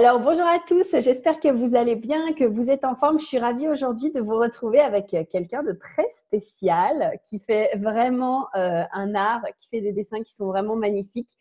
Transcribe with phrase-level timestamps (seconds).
[0.00, 3.18] Alors, bonjour à tous, j'espère que vous allez bien, que vous êtes en forme.
[3.18, 8.46] Je suis ravie aujourd'hui de vous retrouver avec quelqu'un de très spécial qui fait vraiment
[8.54, 11.32] euh, un art, qui fait des dessins qui sont vraiment magnifiques.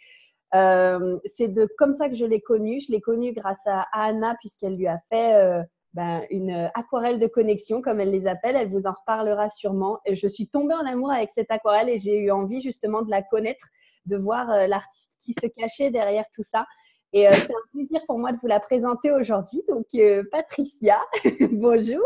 [0.55, 2.79] Euh, c'est de comme ça que je l'ai connu.
[2.79, 5.62] Je l'ai connu grâce à Anna puisqu'elle lui a fait euh,
[5.94, 8.55] ben, une aquarelle de connexion, comme elle les appelle.
[8.55, 9.99] Elle vous en reparlera sûrement.
[10.12, 13.21] Je suis tombée en amour avec cette aquarelle et j'ai eu envie justement de la
[13.21, 13.67] connaître,
[14.08, 16.66] de voir l'artiste qui se cachait derrière tout ça.
[17.13, 19.62] Et euh, c'est un plaisir pour moi de vous la présenter aujourd'hui.
[19.67, 21.00] Donc, euh, Patricia,
[21.52, 22.05] bonjour.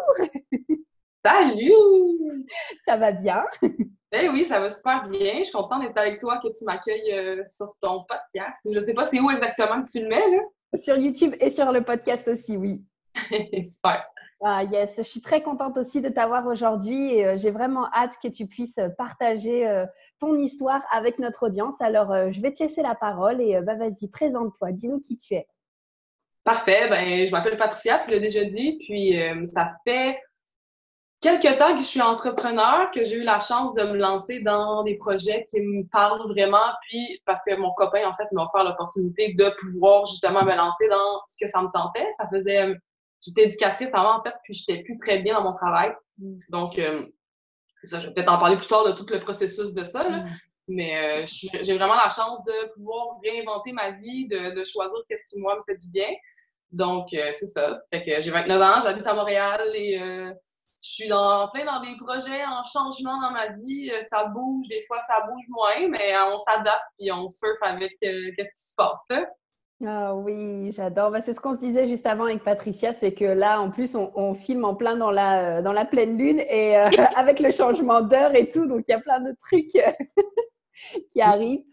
[1.26, 2.46] Salut!
[2.88, 3.44] Ça va bien?
[4.12, 5.38] Eh oui, ça va super bien.
[5.40, 8.68] Je suis contente d'être avec toi, que tu m'accueilles euh, sur ton podcast.
[8.72, 10.80] Je ne sais pas c'est où exactement que tu le mets, là.
[10.80, 12.82] Sur YouTube et sur le podcast aussi, oui.
[13.64, 14.06] super.
[14.44, 18.28] Ah yes, je suis très contente aussi de t'avoir aujourd'hui et j'ai vraiment hâte que
[18.28, 19.86] tu puisses partager
[20.22, 21.82] ton histoire avec notre audience.
[21.82, 25.18] Alors, euh, je vais te laisser la parole et euh, bah, vas-y, présente-toi, dis-nous qui
[25.18, 25.48] tu es.
[26.44, 30.20] Parfait, ben, je m'appelle Patricia, tu l'as déjà dit, puis euh, ça fait
[31.20, 34.84] quelques temps que je suis entrepreneur, que j'ai eu la chance de me lancer dans
[34.84, 38.64] des projets qui me parlent vraiment, puis parce que mon copain, en fait, m'a offert
[38.64, 42.08] l'opportunité de pouvoir justement me lancer dans ce que ça me tentait.
[42.14, 42.76] Ça faisait...
[43.22, 45.94] J'étais éducatrice avant, en fait, puis j'étais plus très bien dans mon travail.
[46.18, 46.40] Mm.
[46.50, 46.80] Donc,
[47.84, 50.28] ça, je vais peut-être en parler plus tard de tout le processus de ça, mm.
[50.68, 51.26] mais euh,
[51.62, 55.64] j'ai vraiment la chance de pouvoir réinventer ma vie, de, choisir qu'est-ce qui, moi, me
[55.66, 56.10] fait du bien.
[56.72, 57.80] Donc, euh, c'est ça.
[57.90, 60.32] Fait que j'ai 29 ans, j'habite à Montréal et euh,
[60.82, 63.92] je suis dans, plein dans des projets en changement dans ma vie.
[64.10, 68.54] Ça bouge, des fois, ça bouge moins, mais on s'adapte et on surfe avec qu'est-ce
[68.54, 69.26] qui se passe là.
[69.84, 71.10] Ah oui, j'adore.
[71.10, 73.96] Bah, c'est ce qu'on se disait juste avant avec Patricia, c'est que là, en plus,
[73.96, 77.50] on, filme en plein dans la, euh, dans la pleine lune et euh, avec le
[77.50, 79.72] changement d'heure et tout, donc il y a plein de trucs
[81.12, 81.64] qui arrivent.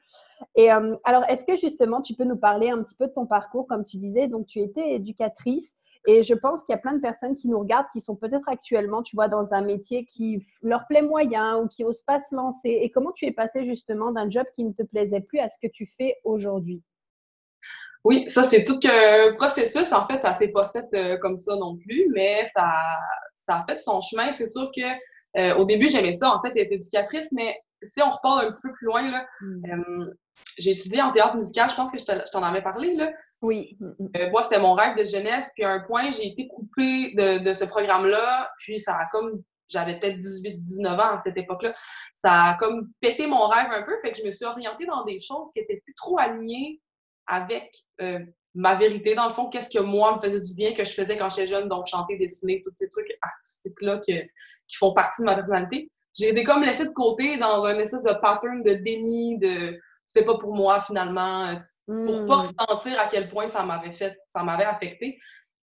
[0.55, 3.27] Et euh, alors, est-ce que justement, tu peux nous parler un petit peu de ton
[3.27, 5.75] parcours, comme tu disais, donc tu étais éducatrice
[6.06, 8.48] et je pense qu'il y a plein de personnes qui nous regardent qui sont peut-être
[8.48, 12.35] actuellement, tu vois, dans un métier qui leur plaît moyen ou qui n'osent pas se
[12.35, 12.70] lancer.
[12.70, 15.58] Et comment tu es passée justement d'un job qui ne te plaisait plus à ce
[15.61, 16.83] que tu fais aujourd'hui?
[18.08, 19.92] Oui, ça, c'est tout un processus.
[19.92, 22.73] En fait, ça s'est pas fait euh, comme ça non plus, mais ça,
[23.36, 24.33] ça a fait son chemin.
[24.33, 24.80] C'est sûr que
[25.36, 28.63] euh, au début, j'aimais ça, en fait, être éducatrice, mais si on repart un petit
[28.63, 29.70] peu plus loin, là, mm.
[29.70, 30.07] euh,
[30.57, 32.95] j'ai étudié en théâtre musical, je pense que je t'en avais parlé.
[32.96, 33.13] Là.
[33.42, 33.77] Oui.
[34.33, 37.52] moi, c'était mon rêve de jeunesse, puis à un point, j'ai été coupée de, de
[37.52, 41.75] ce programme-là, puis ça a comme j'avais peut-être 18-19 ans à cette époque-là.
[42.14, 45.05] Ça a comme pété mon rêve un peu, fait que je me suis orientée dans
[45.05, 46.80] des choses qui étaient plus trop alignées
[47.28, 48.18] avec euh,
[48.55, 51.16] ma vérité, dans le fond, qu'est-ce que moi me faisait du bien, que je faisais
[51.16, 55.36] quand j'étais jeune, donc chanter, dessiner, tous ces trucs artistiques-là qui font partie de ma
[55.36, 55.90] personnalité.
[56.18, 59.78] Je les ai comme laissés de côté dans un espèce de pattern de déni, de
[60.06, 61.56] c'était pas pour moi finalement,
[61.86, 62.40] pour pas hmm.
[62.40, 65.18] ressentir à quel point ça m'avait fait, ça m'avait affecté.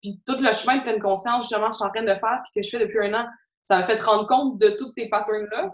[0.02, 2.60] Puis tout le chemin de pleine conscience, justement, je suis en train de faire, puis
[2.60, 3.26] que je fais depuis un an,
[3.70, 5.70] ça m'a fait rendre compte de tous ces patterns-là.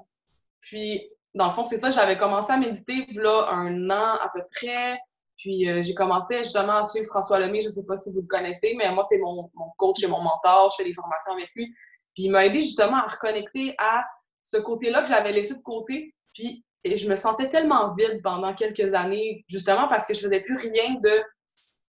[0.60, 1.00] Puis,
[1.34, 4.99] dans le fond, c'est ça, j'avais commencé à méditer, là, un an à peu près.
[5.38, 8.21] Puis euh, j'ai commencé justement à suivre François Lemay, je ne sais pas si vous
[8.21, 11.49] le connaissez, mais moi, c'est mon, coach et mon mentor, je fais des formations avec
[11.54, 11.72] lui.
[12.15, 14.04] Puis il m'a aidé justement à reconnecter à
[14.43, 16.15] ce côté-là que j'avais laissé de côté.
[16.34, 20.41] Puis et je me sentais tellement vide pendant quelques années, justement parce que je faisais
[20.41, 21.22] plus rien de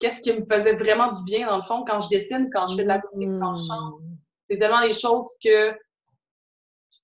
[0.00, 2.76] qu'est-ce qui me faisait vraiment du bien, dans le fond, quand je dessine, quand je
[2.76, 4.00] fais de la musique, quand je chante.
[4.48, 5.72] C'est tellement des choses que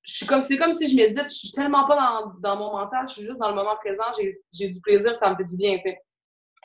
[0.02, 2.72] je suis comme c'est comme si je médite, je suis tellement pas dans, dans, mon
[2.72, 5.56] mental, je suis juste dans le moment présent, j'ai du plaisir, ça me fait du
[5.56, 5.98] bien, tu sais.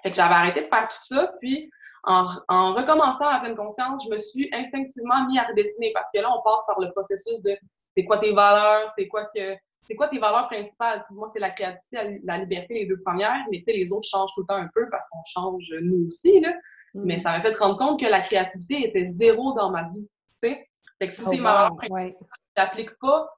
[0.03, 1.69] Fait que j'avais arrêté de faire tout ça, puis
[2.03, 6.19] en, en, recommençant à pleine conscience, je me suis instinctivement mis à redessiner parce que
[6.19, 7.55] là, on passe par le processus de
[7.95, 11.03] c'est quoi tes valeurs, c'est quoi que c'est quoi tes valeurs principales?
[11.11, 14.47] moi, c'est la créativité, la, liberté, les deux premières, mais les autres changent tout le
[14.47, 16.39] temps un peu parce qu'on change nous aussi.
[16.39, 16.53] Là.
[16.93, 17.03] Mm.
[17.03, 20.07] Mais ça m'a fait rendre compte que la créativité était zéro dans ma vie.
[20.39, 20.67] Fait
[21.07, 22.15] que si oh, c'est ma valeur principale,
[22.77, 22.89] ouais.
[23.01, 23.29] pas,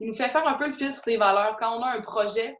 [0.00, 1.56] il nous fait faire un peu le filtre des valeurs.
[1.58, 2.58] Quand on a un projet,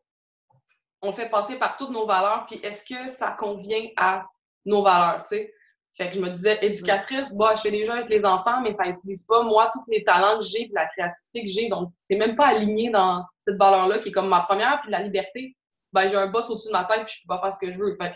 [1.02, 4.24] on fait passer par toutes nos valeurs, puis est-ce que ça convient à
[4.64, 5.54] nos valeurs, tu sais?
[5.96, 8.72] Fait que je me disais, éducatrice, bah, je fais des jeux avec les enfants, mais
[8.72, 11.68] ça n'utilise pas, moi, tous les talents que j'ai, puis la créativité que j'ai.
[11.68, 15.02] Donc, c'est même pas aligné dans cette valeur-là qui est comme ma première, puis la
[15.02, 15.56] liberté.
[15.92, 17.72] Ben, j'ai un boss au-dessus de ma tête, puis je peux pas faire ce que
[17.72, 17.96] je veux.
[18.00, 18.14] Fait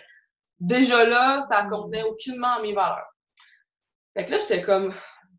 [0.60, 3.08] déjà là, ça contenait aucunement mes valeurs.
[4.16, 4.92] Fait que là, j'étais comme,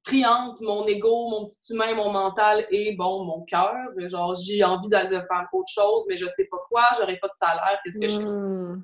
[0.05, 3.75] priante, mon ego, mon petit humain, mon mental et bon, mon cœur.
[3.97, 7.33] Genre, j'ai envie d'aller faire autre chose, mais je sais pas quoi, j'aurais pas de
[7.33, 8.31] salaire, qu'est-ce que je fais?
[8.31, 8.83] Hmm.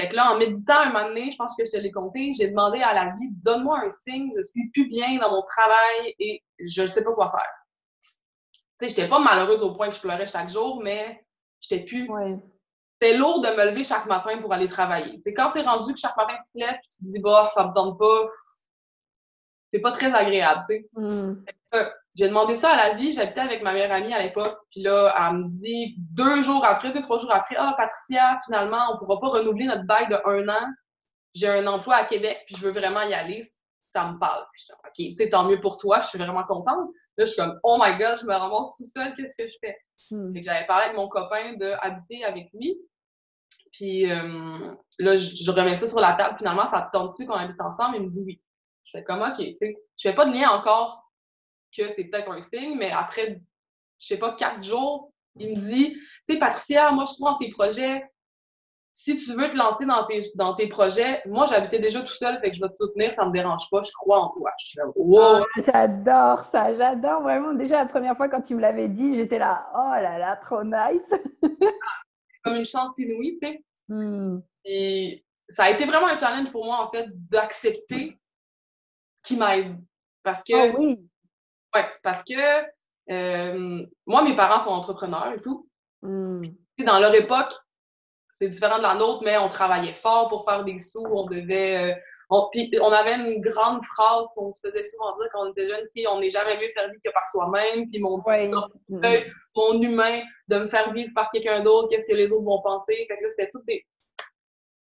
[0.00, 2.32] Fait que là, en méditant un moment donné, je pense que je te l'ai compté,
[2.32, 6.14] j'ai demandé à la vie, donne-moi un signe, je suis plus bien dans mon travail
[6.18, 7.52] et je ne sais pas quoi faire.
[8.00, 11.22] Tu sais, j'étais pas malheureuse au point que je pleurais chaque jour, mais
[11.60, 12.08] j'étais plus
[13.00, 15.18] c'était lourd de me lever chaque matin pour aller travailler.
[15.22, 17.48] C'est quand c'est rendu que chaque matin tu te lèves et tu te dis, bah,
[17.52, 18.28] ça me tente pas,
[19.70, 20.88] c'est pas très agréable, tu sais.
[20.94, 21.42] Hmm.
[22.16, 25.14] J'ai demandé ça à la vie, j'habitais avec ma meilleure amie à l'époque, puis là,
[25.16, 29.20] elle me dit deux jours après, deux, trois jours après, ah, Patricia, finalement, on pourra
[29.20, 30.66] pas renouveler notre bail de un an.
[31.32, 33.44] J'ai un emploi à Québec, puis je veux vraiment y aller.
[33.90, 34.44] Ça me parle.
[34.54, 36.90] Je OK, tu sais, tant mieux pour toi, je suis vraiment contente.
[37.16, 39.56] Là, je suis comme, oh my god, je me ramasse tout seul, qu'est-ce que je
[39.60, 39.76] fais?
[40.10, 40.32] Hmm.
[40.34, 42.76] j'avais parlé avec mon copain d'habiter avec lui.
[43.72, 46.36] Puis euh, là, je, remets ça sur la table.
[46.38, 47.96] Finalement, ça te tente-tu qu'on habite ensemble?
[47.96, 48.40] Il me dit oui.
[48.92, 51.08] Je fais comme, OK, tu sais, je fais pas de lien encore
[51.76, 53.40] que c'est peut-être un signe, mais après,
[54.00, 57.38] je sais pas, quatre jours, il me dit, tu sais, Patricia, moi, je crois en
[57.38, 58.02] tes projets.
[58.92, 62.40] Si tu veux te lancer dans tes, dans tes projets, moi, j'habitais déjà tout seul,
[62.40, 64.50] fait que je vais te soutenir, ça me dérange pas, je crois en toi.
[64.58, 65.44] Je suis wow!
[65.44, 67.54] Ah, j'adore ça, j'adore vraiment.
[67.54, 70.64] Déjà, la première fois, quand tu me l'avais dit, j'étais là, oh là là, trop
[70.64, 71.14] nice!
[72.44, 73.64] Comme une chance inouïe, tu sais.
[73.88, 74.40] Hmm.
[74.64, 78.19] Et ça a été vraiment un challenge pour moi, en fait, d'accepter
[79.30, 79.76] qu'il m'aide.
[80.22, 80.54] Parce que.
[80.54, 80.98] Ah oui.
[81.74, 82.34] Ouais, parce que
[83.10, 85.68] euh, moi, mes parents sont entrepreneurs et tout.
[86.02, 86.46] Hmm.
[86.84, 87.52] Dans leur époque,
[88.30, 91.92] c'est différent de la nôtre, mais on travaillait fort pour faire des sous, on devait.
[91.92, 91.94] Euh,
[92.30, 95.68] on, puis on avait une grande phrase qu'on se faisait souvent dire quand on était
[95.68, 98.22] jeunes, qui on n'est jamais mieux servi que par soi-même, puis mon,
[99.56, 103.04] mon humain de me faire vivre par quelqu'un d'autre, qu'est-ce que les autres vont penser.
[103.08, 103.84] Fait que là, c'était tout des,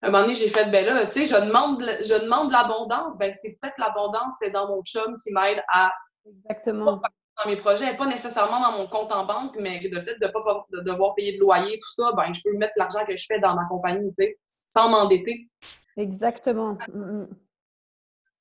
[0.02, 3.16] un moment donné, j'ai fait, ben là, tu sais, je demande, je demande l'abondance.
[3.18, 5.92] Ben, c'est peut-être l'abondance, c'est dans mon chum qui m'aide à.
[6.26, 7.00] Exactement.
[7.42, 10.30] Dans mes projets, pas nécessairement dans mon compte en banque, mais le fait de ne
[10.30, 13.24] pas de devoir payer de loyer, tout ça, ben, je peux mettre l'argent que je
[13.26, 14.38] fais dans ma compagnie, tu sais,
[14.68, 15.48] sans m'endetter.
[15.96, 16.76] Exactement.
[16.92, 17.28] Mm, mm.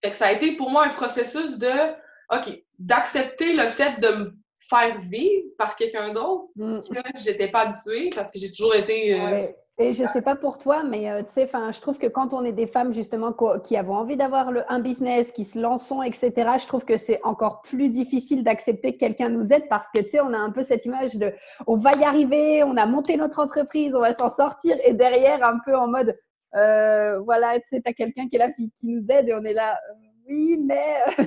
[0.04, 1.92] Fait que ça a été pour moi un processus de,
[2.34, 4.32] OK, d'accepter le fait de me
[4.70, 6.82] faire vivre par quelqu'un d'autre mm.
[6.82, 9.20] que j'étais pas habituée parce que j'ai toujours été.
[9.20, 9.48] Euh,
[9.82, 12.46] et je sais pas pour toi, mais euh, tu sais, je trouve que quand on
[12.46, 16.68] est des femmes justement qui avons envie d'avoir un business, qui se lançons, etc., je
[16.68, 20.22] trouve que c'est encore plus difficile d'accepter que quelqu'un nous aide parce que tu sais,
[20.22, 21.34] on a un peu cette image de
[21.66, 25.44] on va y arriver, on a monté notre entreprise, on va s'en sortir, et derrière
[25.44, 26.18] un peu en mode
[26.56, 29.54] euh, voilà, tu sais, as quelqu'un qui est là qui, nous aide et on est
[29.54, 29.94] là, euh,
[30.28, 30.96] oui, mais.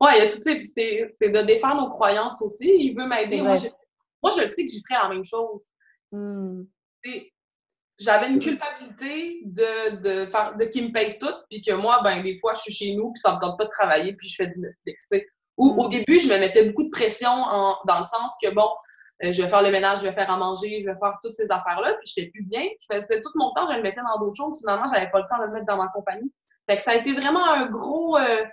[0.00, 2.72] ouais, il y a tout ça, puis c'est de défendre nos croyances aussi.
[2.76, 3.40] Il veut m'aider.
[3.40, 3.54] Moi,
[4.22, 5.66] moi, je sais que j'ai ferais la même chose.
[6.10, 6.62] Hmm
[8.02, 12.22] j'avais une culpabilité de, de, faire, de qu'il me paye tout, puis que moi, ben,
[12.22, 14.36] des fois, je suis chez nous, puis ça me tente pas de travailler, puis je
[14.36, 15.08] fais du Netflix.
[15.56, 15.90] Ou au mm.
[15.90, 18.68] début, je me mettais beaucoup de pression en, dans le sens que, bon,
[19.24, 21.34] euh, je vais faire le ménage, je vais faire à manger, je vais faire toutes
[21.34, 22.62] ces affaires-là, puis j'étais plus bien.
[22.80, 24.58] Je faisais tout mon temps, je le mettais dans d'autres choses.
[24.60, 26.32] Finalement, j'avais pas le temps de le mettre dans ma compagnie.
[26.68, 28.16] Fait que ça a été vraiment un gros.
[28.16, 28.44] Euh,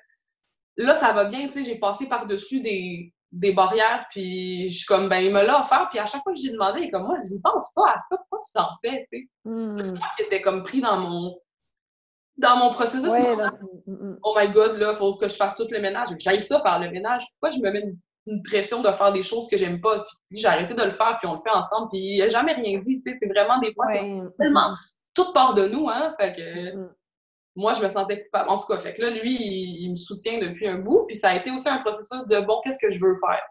[0.77, 4.85] là, ça va bien, tu sais, j'ai passé par-dessus des, des barrières, puis je suis
[4.85, 6.91] comme, ben, il me l'a offert, puis à chaque fois que j'ai demandé, il est
[6.91, 9.29] comme, moi, je ne pense pas à ça, pourquoi tu t'en fais, tu sais?
[9.45, 9.83] Mm.
[9.83, 11.39] C'est moi qui étais comme pris dans mon,
[12.37, 13.13] dans mon processus.
[13.13, 14.19] Mm, mm.
[14.23, 16.07] Oh my god, là, il faut que je fasse tout le ménage.
[16.17, 17.23] J'aille ça par le ménage.
[17.33, 17.83] Pourquoi je me mets
[18.25, 20.05] une, pression de faire des choses que j'aime pas?
[20.29, 22.53] Puis j'ai arrêté de le faire, puis on le fait ensemble, puis il n'a jamais
[22.53, 24.01] rien dit, tu sais, c'est vraiment des fois, c'est
[24.37, 24.75] tellement
[25.13, 26.89] toute part de nous, hein, fait que
[27.59, 28.49] moi, je me sentais coupable.
[28.49, 31.05] En tout cas, fait que là, lui, il, me soutient depuis un bout.
[31.07, 33.41] Puis ça a été aussi un processus de bon, qu'est-ce que je veux faire?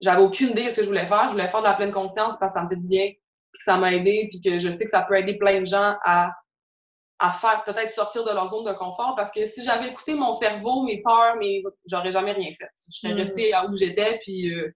[0.00, 1.26] J'avais aucune idée de ce que je voulais faire.
[1.28, 3.58] Je voulais faire de la pleine conscience parce que ça me fait du bien, puis
[3.58, 5.96] que ça m'a aidé, puis que je sais que ça peut aider plein de gens
[6.04, 6.32] à,
[7.20, 9.14] à faire peut-être sortir de leur zone de confort.
[9.14, 11.62] Parce que si j'avais écouté mon cerveau, mes peurs, mes...
[11.88, 12.70] j'aurais jamais rien fait.
[12.76, 13.18] Je serais mm.
[13.18, 14.74] restée à où j'étais, puis euh,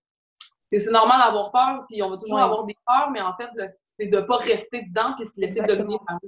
[0.71, 3.49] c'est normal d'avoir peur, puis on va toujours avoir des peurs, mais en fait,
[3.85, 6.19] c'est de pas rester dedans puis se laisser dominer par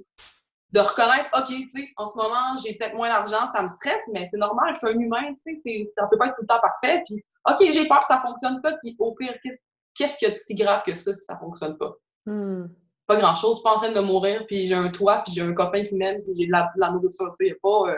[0.72, 4.02] de reconnaître, OK, tu sais, en ce moment, j'ai peut-être moins d'argent, ça me stresse,
[4.12, 6.46] mais c'est normal, je suis un humain, tu sais, ça peut pas être tout le
[6.48, 7.02] temps parfait.
[7.06, 9.34] Puis, OK, j'ai peur que ça fonctionne pas, puis au pire,
[9.94, 11.94] qu'est-ce qu'il y a de si grave que ça si ça fonctionne pas?
[12.26, 12.66] Hmm.
[13.06, 15.84] Pas grand-chose, pas en train de mourir, puis j'ai un toit, puis j'ai un copain
[15.84, 17.82] qui m'aime, puis j'ai de la, la nourriture, tu sais, pas...
[17.88, 17.96] Euh,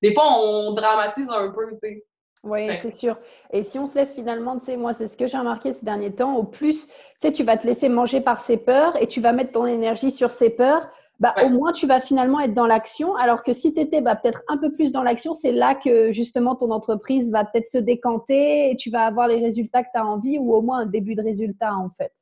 [0.00, 2.04] des fois, on dramatise un peu, tu sais.
[2.44, 3.18] Oui, c'est sûr.
[3.50, 5.84] Et si on se laisse finalement, tu sais, moi, c'est ce que j'ai remarqué ces
[5.84, 9.08] derniers temps, au plus, tu sais, tu vas te laisser manger par ses peurs et
[9.08, 10.88] tu vas mettre ton énergie sur ses peurs,
[11.20, 13.16] bah, au moins tu vas finalement être dans l'action.
[13.16, 16.12] Alors que si tu étais bah, peut-être un peu plus dans l'action, c'est là que
[16.12, 19.98] justement ton entreprise va peut-être se décanter et tu vas avoir les résultats que tu
[19.98, 22.12] as envie ou au moins un début de résultat en fait.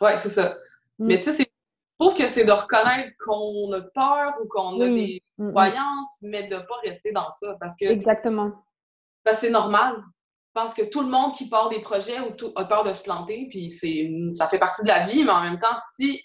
[0.00, 0.56] Oui, c'est ça.
[0.98, 1.06] Mm.
[1.06, 4.86] Mais tu sais, je trouve que c'est de reconnaître qu'on a peur ou qu'on a
[4.86, 5.50] des mm, mm.
[5.50, 7.56] croyances, mais de ne pas rester dans ça.
[7.58, 8.52] Parce que, Exactement.
[9.24, 9.96] Que c'est normal.
[10.54, 12.92] Je pense que tout le monde qui part des projets ou tout, a peur de
[12.92, 16.20] se planter, puis ça fait partie de la vie, mais en même temps, si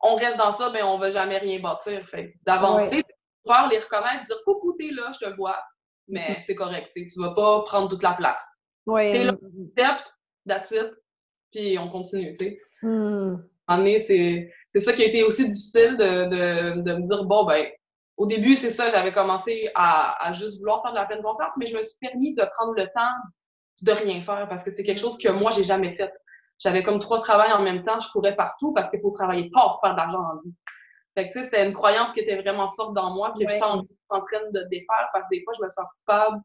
[0.00, 2.06] on reste dans ça, ben on va jamais rien bâtir.
[2.08, 3.02] Fait d'avancer,
[3.44, 5.58] pouvoir les reconnaître, dire coucou, t'es là, je te vois,
[6.06, 6.42] mais mm-hmm.
[6.46, 8.42] c'est correct, tu vas pas prendre toute la place.
[8.86, 9.10] Oui.
[9.12, 9.32] T'es là,
[9.76, 10.14] accepte,
[10.46, 10.92] that's it,
[11.50, 12.60] puis on continue, tu sais.
[12.82, 13.36] Mm.
[14.70, 17.66] c'est ça qui a été aussi difficile de, de, me dire, bon, ben,
[18.16, 21.52] au début, c'est ça, j'avais commencé à, à, juste vouloir faire de la pleine conscience,
[21.58, 23.14] mais je me suis permis de prendre le temps
[23.82, 26.12] de rien faire parce que c'est quelque chose que moi, j'ai jamais fait.
[26.58, 29.78] J'avais comme trois travails en même temps, je courais partout parce qu'il faut travailler fort
[29.78, 30.54] pour faire de l'argent en vie.
[31.16, 34.20] Fait que, c'était une croyance qui était vraiment forte dans moi, que j'étais en, en,
[34.20, 36.40] train de défaire parce que des fois, je me sens coupable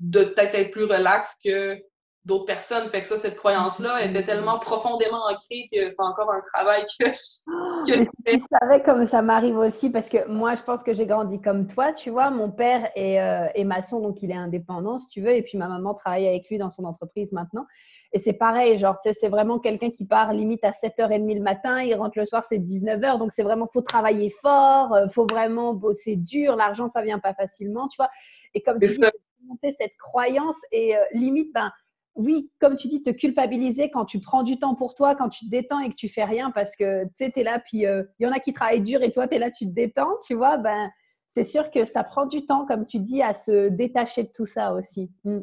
[0.00, 1.80] de peut-être être plus relax que
[2.24, 2.86] d'autres personnes.
[2.88, 6.84] Fait que ça, cette croyance-là, elle était tellement profondément ancrée que c'est encore un travail
[6.98, 10.94] que je, que Tu savais comme ça m'arrive aussi parce que moi, je pense que
[10.94, 12.30] j'ai grandi comme toi, tu vois.
[12.30, 15.32] Mon père est, euh, est, maçon, donc il est indépendant, si tu veux.
[15.32, 17.66] Et puis ma maman travaille avec lui dans son entreprise maintenant.
[18.14, 21.42] Et c'est pareil, genre, tu sais, c'est vraiment quelqu'un qui part limite à 7h30 le
[21.42, 23.18] matin, il rentre le soir, c'est 19h.
[23.18, 26.54] Donc c'est vraiment, faut travailler fort, euh, faut vraiment bosser dur.
[26.54, 28.08] L'argent, ça vient pas facilement, tu vois.
[28.54, 29.00] Et comme tu dis,
[29.48, 31.72] monter cette croyance et euh, limite, ben,
[32.14, 35.46] oui, comme tu dis, te culpabiliser quand tu prends du temps pour toi, quand tu
[35.46, 37.84] te détends et que tu fais rien parce que tu sais, tu es là, puis
[37.84, 39.72] euh, il y en a qui travaillent dur et toi, tu es là, tu te
[39.72, 40.88] détends, tu vois, ben,
[41.30, 44.46] c'est sûr que ça prend du temps, comme tu dis, à se détacher de tout
[44.46, 45.10] ça aussi.
[45.24, 45.40] Mm.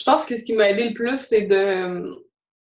[0.00, 2.24] Je pense que ce qui m'a aidé le plus, c'est de,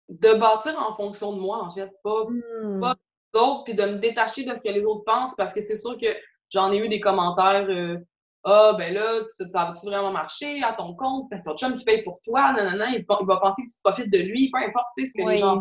[0.09, 2.81] de bâtir en fonction de moi, en fait, pas, mm.
[2.81, 2.97] pas
[3.35, 5.99] d'autres, puis de me détacher de ce que les autres pensent parce que c'est sûr
[5.99, 6.07] que
[6.49, 7.69] j'en ai eu des commentaires.
[7.69, 7.99] Euh,
[8.45, 11.29] ah, ben là, ça, va-tu vraiment marcher à ton compte?
[11.31, 13.77] Ben, ton chum qui paye pour toi, non, non, non, il, va penser que tu
[13.85, 15.61] profites de lui, peu importe, ce que les gens.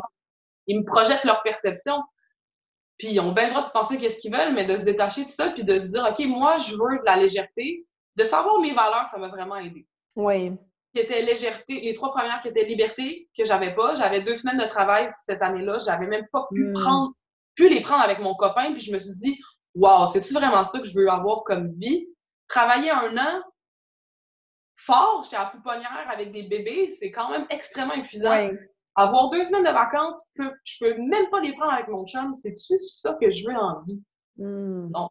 [0.67, 2.01] Ils me projettent leur perception.
[2.97, 5.25] Puis ils ont bien le droit de penser qu'est-ce qu'ils veulent, mais de se détacher
[5.25, 7.85] de ça, puis de se dire, OK, moi, je veux de la légèreté.
[8.15, 9.85] De savoir mes valeurs, ça m'a vraiment aidé.
[10.15, 10.53] Oui.
[10.93, 13.96] Qui était légèreté, les trois premières qui étaient liberté, que j'avais pas.
[13.96, 15.77] J'avais deux semaines de travail cette année-là.
[15.86, 16.72] J'avais même pas pu hmm.
[16.74, 17.13] prendre,
[17.55, 18.72] pu les prendre avec mon copain.
[18.72, 19.39] Puis je me suis dit,
[19.75, 22.08] wow, c'est-tu vraiment ça que je veux avoir comme vie?
[22.50, 23.41] travailler un an
[24.75, 28.50] fort, j'étais à pouponnière avec des bébés, c'est quand même extrêmement épuisant.
[28.96, 32.34] Avoir deux semaines de vacances, je peux, peux même pas les prendre avec mon chum.
[32.34, 34.03] C'est-tu ça que je veux en vie?
[34.38, 34.89] Hmm.
[34.91, 35.10] Non.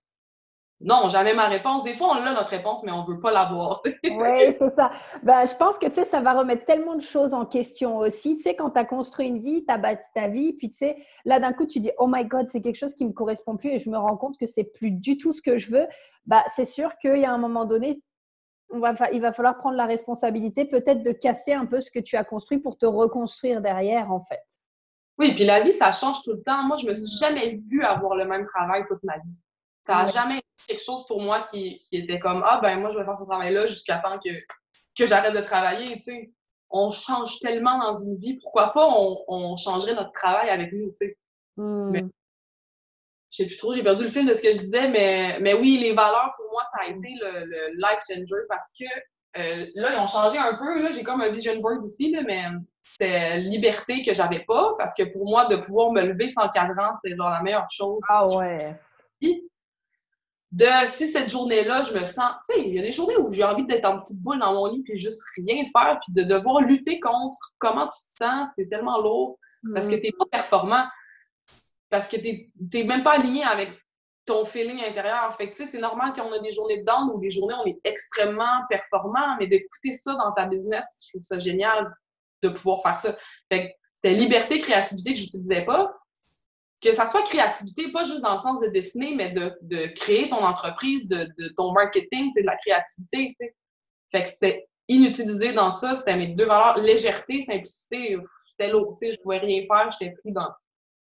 [0.81, 1.83] Non, jamais ma réponse.
[1.83, 3.81] Des fois, on a notre réponse, mais on veut pas l'avoir.
[3.85, 4.93] Oui, c'est ça.
[5.25, 8.37] Ben, je pense que ça va remettre tellement de choses en question aussi.
[8.37, 10.79] Tu sais, quand tu as construit une vie, tu as bâti ta vie, puis tu
[10.79, 13.57] sais, là d'un coup, tu dis Oh my God, c'est quelque chose qui me correspond
[13.57, 15.87] plus et je me rends compte que c'est plus du tout ce que je veux.
[16.27, 18.01] Bah, c'est sûr qu'il y a un moment donné,
[18.71, 21.99] on va, il va falloir prendre la responsabilité peut-être de casser un peu ce que
[21.99, 24.45] tu as construit pour te reconstruire derrière, en fait.
[25.19, 26.63] Oui, puis la vie, ça change tout le temps.
[26.63, 29.41] Moi, je me suis jamais vue avoir le même travail toute ma vie.
[29.89, 32.99] Ça n'a jamais été quelque chose pour moi qui, était comme Ah, ben moi, je
[32.99, 34.29] vais faire ce travail-là jusqu'à temps que,
[34.99, 35.97] que j'arrête de travailler.
[35.97, 36.31] Tu sais.
[36.69, 38.37] On change tellement dans une vie.
[38.43, 40.91] Pourquoi pas on, changerait notre travail avec nous?
[40.91, 41.17] Tu sais.
[43.31, 45.55] Je sais plus trop, j'ai perdu le fil de ce que je disais, mais, mais
[45.55, 48.85] oui, les valeurs, pour moi, ça a été le, life changer parce que
[49.39, 50.93] euh, là, ils ont changé un peu.
[50.93, 52.45] J'ai comme un vision board ici, là, mais
[52.99, 56.93] c'est liberté que j'avais pas parce que pour moi, de pouvoir me lever sans cadran,
[57.03, 58.03] c'était genre la meilleure chose.
[58.11, 58.79] Ah ouais
[60.51, 63.33] de si cette journée-là, je me sens, tu sais, il y a des journées où
[63.33, 66.23] j'ai envie d'être en petite boule dans mon lit puis juste rien faire puis de
[66.23, 69.39] devoir lutter contre comment tu te sens, c'est tellement lourd
[69.75, 70.01] parce que mm.
[70.01, 70.87] tu n'es pas performant,
[71.91, 73.71] parce que tu n'es même pas aligné avec
[74.25, 75.35] ton feeling intérieur.
[75.35, 77.55] Fait que, tu sais, c'est normal qu'on a des journées de down ou des journées
[77.55, 81.87] où on est extrêmement performant, mais d'écouter ça dans ta business, je trouve ça génial
[82.43, 83.17] de pouvoir faire ça.
[83.51, 85.93] Fait que c'était liberté, créativité que je n'utilisais pas,
[86.81, 90.29] que ça soit créativité, pas juste dans le sens de dessiner, mais de, de créer
[90.29, 93.37] ton entreprise, de, de ton marketing, c'est de la créativité.
[94.13, 98.17] Fait que c'était inutilisé dans ça, c'était mes deux valeurs, légèreté, simplicité,
[98.51, 100.49] c'était l'autre, tu sais, je pouvais rien faire, j'étais pris dans...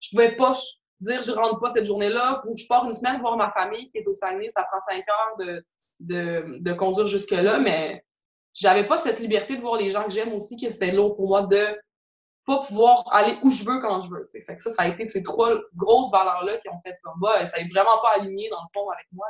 [0.00, 0.52] Je pouvais pas
[1.00, 3.98] dire je rentre pas cette journée-là, ou je pars une semaine voir ma famille qui
[3.98, 5.64] est au Saguenay, ça prend cinq heures de,
[6.00, 8.02] de, de conduire jusque-là, mais
[8.54, 11.28] j'avais pas cette liberté de voir les gens que j'aime aussi, que c'était lourd pour
[11.28, 11.66] moi de
[12.48, 14.26] pas pouvoir aller où je veux quand je veux.
[14.32, 17.44] Fait que ça, ça a été ces trois grosses valeurs-là qui ont fait comme bah,
[17.44, 19.26] ça n'est vraiment pas aligné dans le fond avec moi.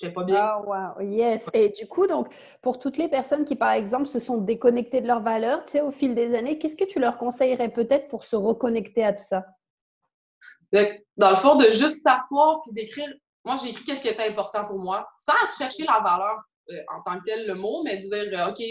[0.00, 0.40] Je n'étais pas bien.
[0.40, 1.46] Ah, wow, yes.
[1.52, 5.06] Et du coup, donc, pour toutes les personnes qui, par exemple, se sont déconnectées de
[5.06, 8.24] leurs valeurs, tu sais, au fil des années, qu'est-ce que tu leur conseillerais peut-être pour
[8.24, 9.44] se reconnecter à tout ça?
[10.72, 13.12] Dans le fond, de juste t'asseoir puis d'écrire.
[13.44, 16.38] Moi, j'ai écrit qu'est-ce qui était important pour moi, sans chercher la valeur
[16.70, 18.62] euh, en tant que tel, le mot, mais dire, euh, OK,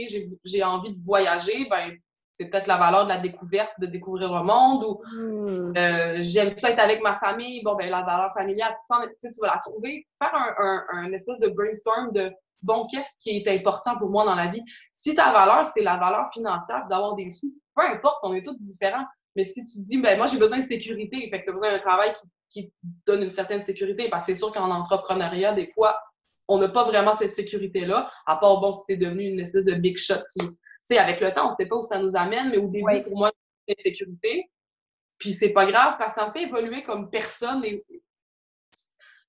[0.43, 1.91] j'ai envie de voyager, ben
[2.33, 5.73] c'est peut-être la valeur de la découverte, de découvrir le monde, ou hmm.
[5.77, 9.47] euh, j'aime ça être avec ma famille, bon, ben la valeur familiale, tu, tu vas
[9.47, 10.07] la trouver.
[10.17, 14.35] Faire un, un, espèce de brainstorm de, bon, qu'est-ce qui est important pour moi dans
[14.35, 14.63] la vie?
[14.93, 18.57] Si ta valeur, c'est la valeur financière d'avoir des sous, peu importe, on est tous
[18.57, 19.05] différents.
[19.35, 21.71] Mais si tu dis, ben moi, j'ai besoin de sécurité, fait que tu as besoin
[21.71, 22.73] d'un travail qui, qui
[23.05, 25.97] donne une certaine sécurité, parce que c'est sûr qu'en entrepreneuriat, des fois,
[26.47, 29.63] on n'a pas vraiment cette sécurité-là, à part, bon, si tu es devenu une espèce
[29.63, 30.45] de big shot qui
[30.93, 33.03] sais, avec le temps, on ne sait pas où ça nous amène, mais au début,
[33.03, 33.31] pour moi,
[33.67, 34.49] c'est sécurité.
[35.17, 37.63] Puis c'est pas grave parce que ça me fait évoluer comme personne.
[37.63, 37.85] Et...
[37.89, 37.99] Tu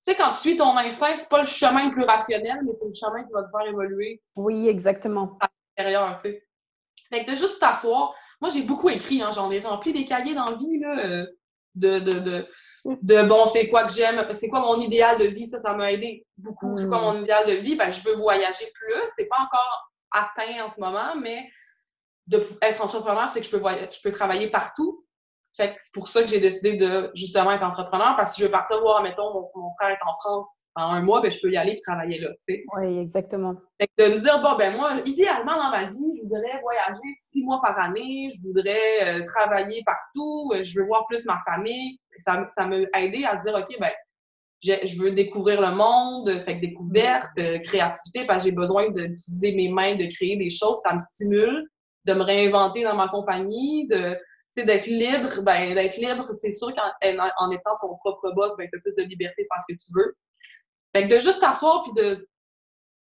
[0.00, 2.87] sais, quand tu suis ton instinct, c'est pas le chemin le plus rationnel, mais c'est
[2.87, 4.21] le chemin qui va te faire évoluer.
[4.35, 5.37] Oui, exactement.
[5.40, 6.47] À l'intérieur, tu sais.
[7.11, 8.14] Fait que de juste t'asseoir.
[8.40, 10.99] Moi, j'ai beaucoup écrit, hein, j'en ai rempli des cahiers dans la vie, là.
[10.99, 11.26] Euh,
[11.75, 12.47] de, de, de,
[12.85, 15.90] de bon, c'est quoi que j'aime, c'est quoi mon idéal de vie, ça, ça m'a
[15.92, 16.76] aidé beaucoup.
[16.76, 17.14] C'est quoi hmm.
[17.16, 17.76] mon idéal de vie?
[17.76, 19.02] Ben, je veux voyager plus.
[19.16, 21.49] C'est pas encore atteint en ce moment, mais
[22.26, 25.04] de être entrepreneur, c'est que je peux, voyager, je peux travailler partout.
[25.52, 28.81] c'est pour ça que j'ai décidé de justement être entrepreneur, parce que je veux partir
[28.81, 31.73] voir, mettons, mon, frère est en France pendant un mois, ben, je peux y aller
[31.73, 32.31] et travailler là.
[32.49, 33.54] Oui, exactement.
[33.78, 37.12] Fait que de me dire, bon, ben moi, idéalement dans ma vie, je voudrais voyager
[37.14, 41.38] six mois par année, je voudrais euh, travailler partout, euh, je veux voir plus ma
[41.45, 41.99] famille.
[42.19, 43.90] Ça, ça m'a aidé à dire, OK, ben,
[44.62, 49.52] je veux découvrir le monde, fait que découverte, euh, créativité, parce que j'ai besoin d'utiliser
[49.54, 51.69] mes mains, de créer des choses, ça me stimule,
[52.04, 54.16] de me réinventer dans ma compagnie, de
[54.54, 58.78] d'être libre, ben d'être libre, c'est sûr qu'en en étant ton propre boss, ben tu
[58.78, 60.14] as plus de liberté parce que tu veux.
[60.95, 62.28] Fait que de juste t'asseoir puis de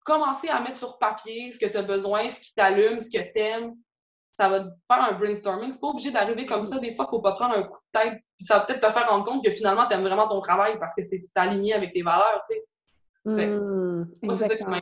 [0.04, 3.22] commencer à mettre sur papier ce que tu as besoin, ce qui t'allume, ce que
[3.22, 3.74] tu aimes,
[4.38, 5.73] ça va te faire un brainstorming.
[5.73, 6.78] C'est pas obligé d'arriver comme ça.
[6.78, 8.23] Des fois, il faut pas prendre un coup de tête.
[8.37, 10.78] Puis ça va peut-être te faire rendre compte que finalement, tu aimes vraiment ton travail
[10.78, 12.64] parce que c'est aligné avec tes valeurs, tu sais.
[13.25, 14.78] Mmh, moi, c'est ça qui m'a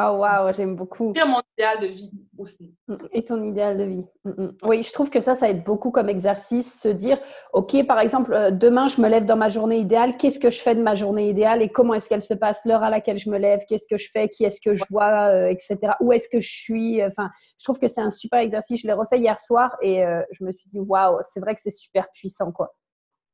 [0.00, 1.12] Oh wow, j'aime beaucoup.
[1.16, 2.72] C'est mon idéal de vie aussi.
[2.86, 4.04] Mm, et ton idéal de vie.
[4.24, 4.56] Mm, mm.
[4.62, 7.18] Oui, je trouve que ça, ça aide beaucoup comme exercice, se dire,
[7.52, 10.60] OK, par exemple, euh, demain, je me lève dans ma journée idéale, qu'est-ce que je
[10.60, 13.28] fais de ma journée idéale et comment est-ce qu'elle se passe, l'heure à laquelle je
[13.28, 15.78] me lève, qu'est-ce que je fais, qui est-ce que je vois, euh, etc.
[15.98, 17.04] Où est-ce que je suis.
[17.04, 17.28] Enfin,
[17.58, 18.80] je trouve que c'est un super exercice.
[18.82, 21.60] Je l'ai refait hier soir et euh, je me suis dit, waouh, c'est vrai que
[21.60, 22.72] c'est super puissant, quoi.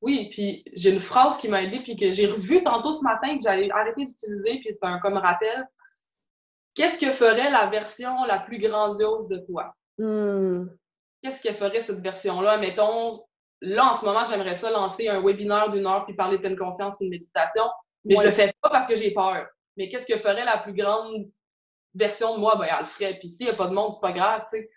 [0.01, 3.37] Oui, puis j'ai une phrase qui m'a aidée, puis que j'ai revue tantôt ce matin,
[3.37, 5.67] que j'avais arrêté d'utiliser, puis c'est un comme rappel
[6.75, 9.75] Qu'est-ce que ferait la version la plus grandiose de toi?
[9.99, 10.67] Hmm.
[11.23, 12.59] Qu'est-ce que ferait cette version-là?
[12.59, 13.25] Mettons,
[13.61, 16.59] là, en ce moment, j'aimerais ça lancer un webinaire d'une heure puis parler de pleine
[16.59, 17.65] conscience une méditation,
[18.05, 19.47] mais je le fais pas parce que j'ai peur.
[19.77, 21.31] Mais qu'est-ce que ferait la plus grande
[21.95, 22.57] version de moi?
[22.57, 23.19] Ben, elle le ferait.
[23.19, 24.71] Puis s'il n'y a pas de monde, c'est pas grave, tu sais.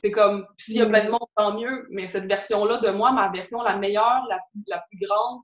[0.00, 0.88] C'est comme, s'il y a hmm.
[0.88, 1.86] plein de monde, tant mieux.
[1.90, 5.42] Mais cette version-là de moi, ma version la meilleure, la, la plus grande,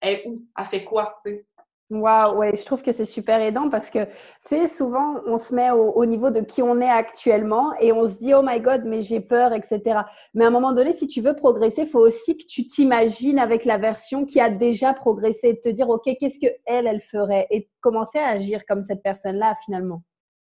[0.00, 0.46] est où?
[0.56, 1.46] Elle fait quoi, tu sais?
[1.92, 4.10] Waouh, ouais, je trouve que c'est super aidant parce que, tu
[4.44, 8.16] sais, souvent, on se met au, niveau de qui on est actuellement et on se
[8.16, 10.00] dit, oh my God, mais j'ai peur, etc.
[10.32, 13.38] Mais à un moment donné, si tu veux progresser, il faut aussi que tu t'imagines
[13.38, 17.02] avec la version qui a déjà progressé et te dire, OK, qu'est-ce que elle, elle
[17.02, 17.46] ferait?
[17.50, 20.02] Et commencer à agir comme cette personne-là, finalement.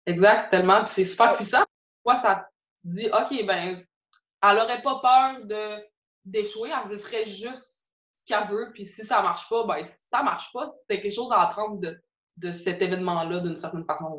[0.05, 0.81] Exactement.
[0.81, 1.64] Puis c'est super puissant.
[2.05, 2.47] Moi, ça
[2.85, 3.75] dit, OK, ben,
[4.42, 5.40] elle n'aurait pas peur
[6.27, 7.82] d'échouer, elle le ferait juste
[8.25, 10.67] qu'elle veut, puis si ça marche pas, ben ça marche pas.
[10.69, 12.01] C'est quelque chose à apprendre de,
[12.39, 14.19] de cet événement-là d'une certaine façon.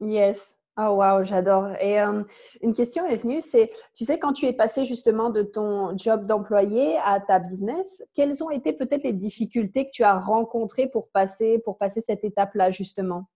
[0.00, 0.56] Yes.
[0.76, 1.70] Oh wow, j'adore.
[1.80, 2.24] Et euh,
[2.60, 6.26] une question est venue, c'est, tu sais, quand tu es passé justement de ton job
[6.26, 11.10] d'employé à ta business, quelles ont été peut-être les difficultés que tu as rencontrées pour
[11.10, 13.26] passer, pour passer cette étape-là justement?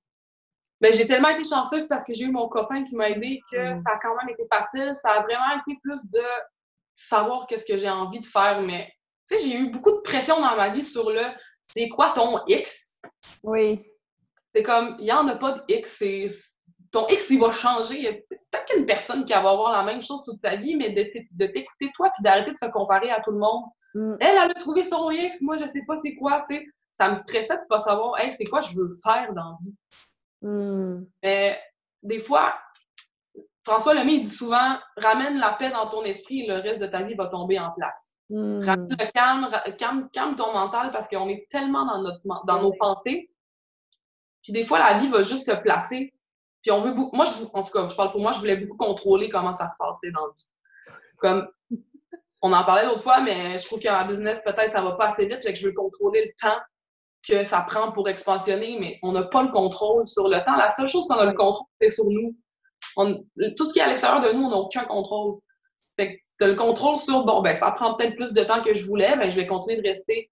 [0.80, 3.72] Ben, j'ai tellement été chanceuse parce que j'ai eu mon copain qui m'a aidé que
[3.72, 3.76] mm.
[3.76, 4.92] ça a quand même été facile.
[4.94, 6.22] Ça a vraiment été plus de
[6.96, 8.92] savoir qu'est-ce que j'ai envie de faire, mais
[9.36, 11.22] sais, j'ai eu beaucoup de pression dans ma vie sur le
[11.62, 13.00] c'est quoi ton X?
[13.42, 13.84] Oui.
[14.54, 16.02] C'est comme, il n'y en a pas de X.
[16.90, 18.24] Ton X, il va changer.
[18.28, 21.90] Peut-être qu'une personne qui va avoir la même chose toute sa vie, mais de t'écouter
[21.94, 23.64] toi puis d'arrêter de se comparer à tout le monde.
[23.94, 24.14] Mm.
[24.20, 26.66] Elle, elle a trouvé son X, moi, je sais pas c'est quoi, tu sais.
[26.94, 29.76] Ça me stressait de pas savoir, hey, c'est quoi je veux faire dans la vie.
[30.40, 31.06] Mm.
[31.22, 31.60] Mais
[32.02, 32.54] des fois,
[33.64, 37.02] François Lemay dit souvent, ramène la paix dans ton esprit et le reste de ta
[37.02, 38.14] vie va tomber en place.
[38.30, 38.60] Hmm.
[38.60, 43.30] le calme, calme, calme ton mental parce qu'on est tellement dans, notre, dans nos pensées.
[44.42, 46.12] Puis des fois, la vie va juste se placer.
[46.62, 47.16] Puis on veut beaucoup.
[47.16, 49.68] Moi, je, en tout cas, je parle pour moi, je voulais beaucoup contrôler comment ça
[49.68, 50.32] se passait dans le
[51.16, 51.48] Comme
[52.42, 55.08] on en parlait l'autre fois, mais je trouve que ma business, peut-être, ça va pas
[55.08, 56.58] assez vite, fait que je veux contrôler le temps
[57.26, 60.56] que ça prend pour expansionner, mais on n'a pas le contrôle sur le temps.
[60.56, 62.36] La seule chose qu'on a le contrôle, c'est sur nous.
[63.56, 65.38] tout ce qui est à l'extérieur de nous, on n'a aucun contrôle.
[65.98, 68.62] Fait que tu as le contrôle sur, bon, ben, ça prend peut-être plus de temps
[68.62, 70.30] que je voulais, ben, je vais continuer de rester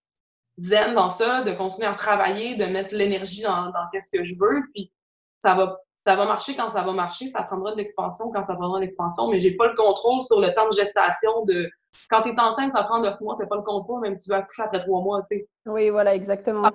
[0.59, 4.35] zen dans ça, de continuer à travailler, de mettre l'énergie dans, dans qu'est-ce que je
[4.39, 4.93] veux, puis
[5.41, 8.55] ça va, ça va marcher quand ça va marcher, ça prendra de l'expansion quand ça
[8.55, 11.69] prendra de l'expansion, mais j'ai pas le contrôle sur le temps de gestation de,
[12.09, 14.31] quand tu es enceinte, ça prend neuf mois, tu pas le contrôle, même si tu
[14.31, 15.49] vas accoucher après trois mois, tu sais.
[15.67, 16.71] Oui, voilà, exactement.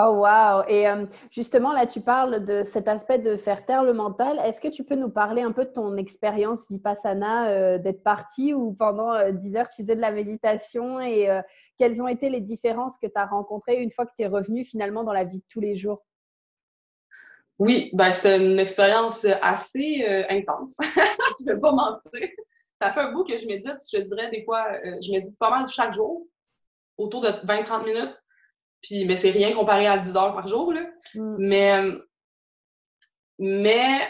[0.00, 0.62] Oh wow!
[0.68, 4.38] Et euh, justement, là, tu parles de cet aspect de faire taire le mental.
[4.44, 8.54] Est-ce que tu peux nous parler un peu de ton expérience Vipassana, euh, d'être partie
[8.54, 11.28] ou pendant euh, dix 10 heures tu faisais de la méditation et
[11.78, 14.64] quelles ont été les différences que tu as rencontrées une fois que tu es revenu
[14.64, 16.04] finalement dans la vie de tous les jours?
[17.58, 20.76] Oui, ben, c'est une expérience assez intense.
[21.40, 22.28] je ne vais pas mentir.
[22.80, 25.50] ça fait un bout que je médite, je dirais des fois, euh, je médite pas
[25.50, 26.24] mal chaque jour,
[26.98, 28.16] autour de 20-30 minutes.
[28.82, 30.82] Puis, mais c'est rien comparé à 10 heures par jour, là.
[31.14, 31.36] Mm.
[31.38, 31.82] Mais,
[33.38, 34.08] mais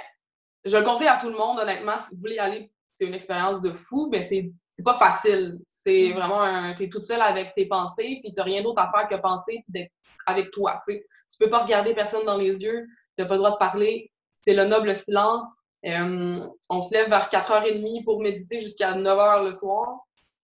[0.65, 3.15] je le conseille à tout le monde, honnêtement, si vous voulez y aller, c'est une
[3.15, 5.59] expérience de fou, mais c'est c'est pas facile.
[5.69, 6.13] C'est mm.
[6.13, 6.73] vraiment un.
[6.75, 9.73] T'es toute seule avec tes pensées, puis t'as rien d'autre à faire que penser, puis
[9.73, 9.93] d'être
[10.27, 10.81] avec toi.
[10.87, 14.13] Tu Tu peux pas regarder personne dans les yeux, t'as pas le droit de parler.
[14.43, 15.47] C'est le noble silence.
[15.85, 19.99] Euh, on se lève vers 4h30 pour méditer jusqu'à 9h le soir.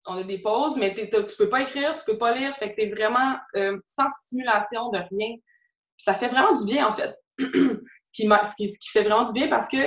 [0.08, 2.54] On a des pauses, mais tu peux pas écrire, tu peux pas lire.
[2.54, 5.36] Fait que t'es vraiment euh, sans stimulation de rien.
[5.98, 7.14] ça fait vraiment du bien, en fait.
[7.38, 9.78] ce, qui, ce, qui, ce qui fait vraiment du bien parce que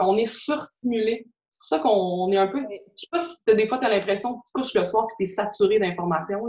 [0.00, 1.26] on est surstimulé
[1.58, 2.60] c'est pour ça qu'on est un peu.
[2.60, 5.12] Je sais pas si des fois, tu as l'impression que tu couches le soir que
[5.18, 6.44] tu es saturé d'informations.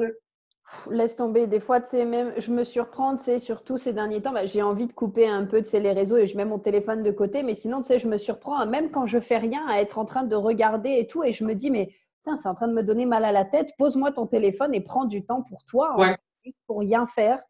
[0.91, 1.47] Laisse tomber.
[1.47, 4.45] Des fois, tu sais, même, je me surprends, tu sais, surtout ces derniers temps, bah,
[4.45, 7.01] j'ai envie de couper un peu, tu sais, les réseaux et je mets mon téléphone
[7.01, 7.41] de côté.
[7.41, 10.05] Mais sinon, tu sais, je me surprends, même quand je fais rien, à être en
[10.05, 11.23] train de regarder et tout.
[11.23, 11.91] Et je me dis, mais
[12.25, 13.71] c'est en train de me donner mal à la tête.
[13.77, 15.95] Pose-moi ton téléphone et prends du temps pour toi,
[16.43, 17.41] juste pour rien faire.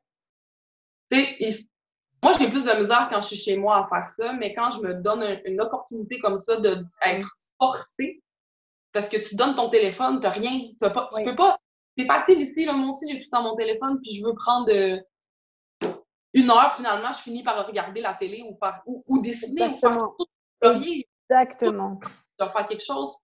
[1.11, 1.67] Tu sais,
[2.21, 4.71] moi, j'ai plus de misère quand je suis chez moi à faire ça, mais quand
[4.71, 6.85] je me donne une opportunité comme ça d'être
[7.57, 8.21] forcée,
[8.91, 11.57] parce que tu donnes ton téléphone, tu rien, tu pas, tu peux pas.
[11.97, 14.69] C'est facile ici, là, moi aussi, j'ai tout dans mon téléphone, puis je veux prendre
[14.71, 14.97] euh,
[16.33, 20.13] une heure, finalement, je finis par regarder la télé ou, faire, ou, dessiner Exactement.
[20.19, 20.25] ou
[20.61, 20.81] faire.
[21.29, 21.99] Exactement.
[22.01, 23.17] Tu vas faire quelque chose.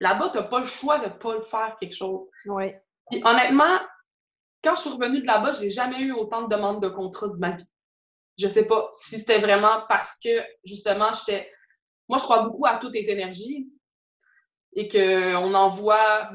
[0.00, 2.28] Là-bas, tu n'as pas le choix de ne pas faire quelque chose.
[2.46, 2.72] Oui.
[3.24, 3.78] honnêtement,
[4.62, 7.36] quand je suis revenue de là-bas, j'ai jamais eu autant de demandes de contrat de
[7.36, 7.70] ma vie
[8.38, 11.50] je sais pas si c'était vraiment parce que, justement, j'étais.
[12.08, 13.68] Moi, je crois beaucoup à toute énergie
[14.74, 16.30] et qu'on envoie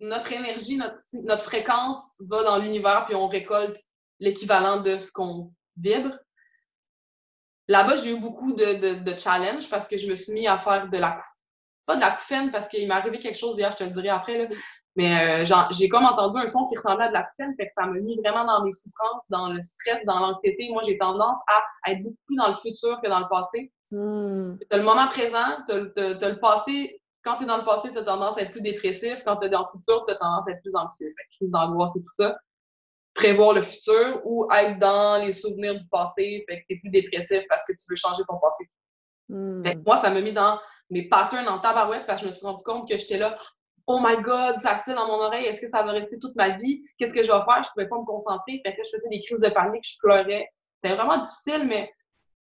[0.00, 3.78] notre énergie, notre, fréquence va dans l'univers, puis on récolte
[4.20, 6.16] l'équivalent de ce qu'on vibre.
[7.66, 10.88] Là-bas, j'ai eu beaucoup de, de, challenges parce que je me suis mis à faire
[10.88, 11.18] de la
[11.88, 14.10] pas de la couffaine parce qu'il m'est arrivé quelque chose hier, je te le dirai
[14.10, 14.54] après, là.
[14.94, 17.72] mais euh, j'ai comme entendu un son qui ressemblait à de la couffaine, fait que
[17.74, 20.68] ça m'a mis vraiment dans mes souffrances, dans le stress, dans l'anxiété.
[20.70, 21.38] Moi, j'ai tendance
[21.84, 23.72] à être beaucoup plus dans le futur que dans le passé.
[23.90, 24.58] Hmm.
[24.60, 27.00] Tu as le moment présent, tu as, le passé.
[27.24, 29.22] Quand tu es dans le passé, tu as tendance à être plus dépressif.
[29.24, 31.06] Quand tu es dans le futur, tu as tendance à être plus anxieux.
[31.16, 32.36] Fait crise d'angoisse et tout ça.
[33.14, 36.90] Prévoir le futur ou être dans les souvenirs du passé, fait que tu es plus
[36.90, 38.68] dépressif parce que tu veux changer ton passé.
[39.28, 39.62] Hmm.
[39.86, 40.58] moi, ça m'a mis dans
[40.90, 43.36] mes patterns en tabarouette parce que je me suis rendu compte que j'étais là,
[43.86, 46.56] oh my god, ça sonne dans mon oreille, est-ce que ça va rester toute ma
[46.56, 46.84] vie?
[46.98, 47.62] Qu'est-ce que je vais faire?
[47.62, 48.60] Je pouvais pas me concentrer.
[48.64, 50.46] Fait que je faisais des crises de panique, je pleurais.
[50.80, 51.90] C'était vraiment difficile, mais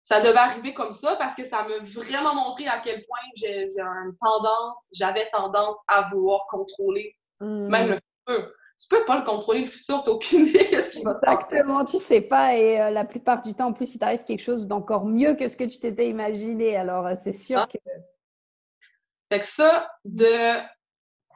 [0.05, 3.67] ça devait arriver comme ça parce que ça m'a vraiment montré à quel point j'ai
[3.79, 7.69] une tendance, j'avais tendance à vouloir contrôler hmm.
[7.69, 8.53] même le futur.
[8.81, 11.21] Tu peux pas le contrôler le futur, tu aucune idée de ce qui va se
[11.21, 11.45] passer.
[11.45, 12.57] Exactement, tu sais pas.
[12.57, 15.47] Et euh, la plupart du temps, en plus, il t'arrive quelque chose d'encore mieux que
[15.47, 16.77] ce que tu t'étais imaginé.
[16.77, 17.69] Alors, euh, c'est sûr ah.
[17.73, 17.79] que
[19.33, 20.61] fait que ça, de.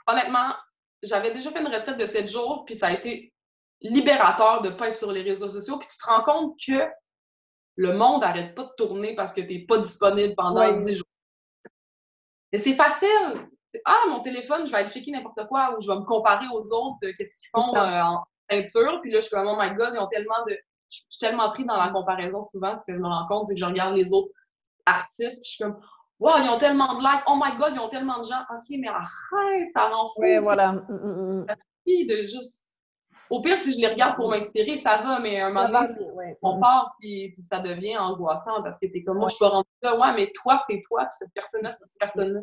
[0.06, 0.54] Honnêtement,
[1.02, 3.32] j'avais déjà fait une retraite de 7 jours, puis ça a été
[3.80, 5.78] libérateur de ne pas être sur les réseaux sociaux.
[5.78, 6.86] Puis tu te rends compte que
[7.76, 11.06] le monde n'arrête pas de tourner parce que tu n'es pas disponible pendant 10 jours.
[12.52, 13.48] Et c'est facile.
[13.84, 16.72] Ah, mon téléphone, je vais aller checker n'importe quoi ou je vais me comparer aux
[16.72, 19.00] autres de qu'est-ce qu'ils font euh, en peinture.
[19.02, 20.56] Puis là, je suis comme, oh my god, ils ont tellement de.
[20.90, 22.76] Je suis tellement pris dans la comparaison souvent.
[22.76, 24.30] Ce que je me rends compte, c'est que je regarde les autres
[24.86, 25.42] artistes.
[25.42, 25.78] Puis je suis comme,
[26.20, 27.22] Wow, ils ont tellement de likes.
[27.28, 28.40] Oh my God, ils ont tellement de gens.
[28.50, 30.22] OK, mais arrête, ça rend fou.
[30.22, 30.72] Oui, voilà.
[30.72, 31.46] Mm, mm,
[31.86, 32.06] mm.
[32.06, 32.64] de juste.
[33.30, 36.58] Au pire, si je les regarde pour m'inspirer, ça va, mais un moment donné, on
[36.58, 39.98] part, puis, ça devient angoissant parce que t'es comme, moi, je suis pas rendue là.
[39.98, 42.40] Ouais, mais toi, c'est toi, puis cette personne-là, c'est cette personne-là.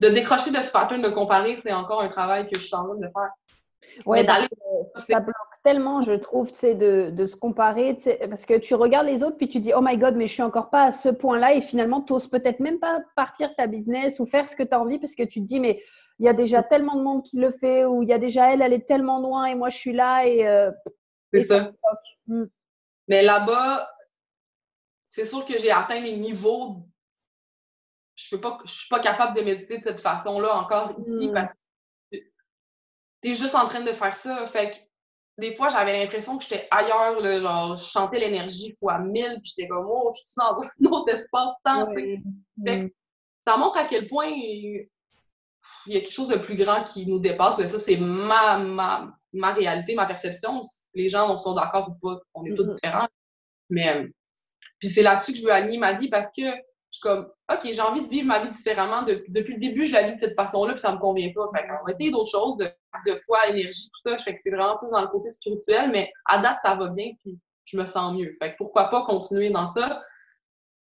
[0.00, 2.84] De décrocher de ce pattern de comparer, c'est encore un travail que je suis en
[2.84, 3.30] train de faire.
[4.04, 4.48] Oui, d'aller.
[4.94, 7.96] Ça bloque tellement, je trouve, de, de se comparer,
[8.28, 10.42] parce que tu regardes les autres, puis tu dis, oh my god, mais je suis
[10.42, 14.20] encore pas à ce point-là, et finalement, tu n'oses peut-être même pas partir ta business
[14.20, 15.82] ou faire ce que tu as envie, parce que tu te dis, mais
[16.18, 18.52] il y a déjà tellement de monde qui le fait, ou il y a déjà
[18.52, 20.46] elle, elle est tellement loin, et moi, je suis là, et.
[20.46, 20.70] Euh,
[21.32, 21.72] c'est ça.
[22.26, 22.44] Mm.
[23.08, 23.90] Mais là-bas,
[25.06, 26.86] c'est sûr que j'ai atteint les niveaux.
[28.16, 31.34] Je ne suis pas capable de méditer de cette façon-là encore ici, mm.
[31.34, 32.18] parce que
[33.20, 34.44] t'es juste en train de faire ça.
[34.46, 34.76] Fait que
[35.38, 39.52] des fois, j'avais l'impression que j'étais ailleurs, là, genre, je chantais l'énergie fois mille, puis
[39.54, 41.88] j'étais comme, oh, je suis dans un autre espace-temps,
[42.56, 42.88] mm.
[43.46, 44.88] Ça montre à quel point il
[45.86, 47.64] y a quelque chose de plus grand qui nous dépasse.
[47.64, 50.62] Ça, c'est ma, ma, ma, réalité, ma perception.
[50.94, 52.74] Les gens sont d'accord ou pas, on est tous mm-hmm.
[52.74, 53.06] différents.
[53.70, 54.08] Mais,
[54.80, 56.52] puis c'est là-dessus que je veux aligner ma vie parce que je
[56.96, 59.02] suis comme, OK, j'ai envie de vivre ma vie différemment.
[59.02, 61.46] depuis le début, je la vis de cette façon-là, puis ça me convient pas.
[61.54, 64.16] Fait on va essayer d'autres choses, de, foi, énergie, tout ça.
[64.16, 66.88] Je fais que c'est vraiment plus dans le côté spirituel, mais à date, ça va
[66.88, 68.32] bien, puis je me sens mieux.
[68.38, 70.02] Fait que pourquoi pas continuer dans ça?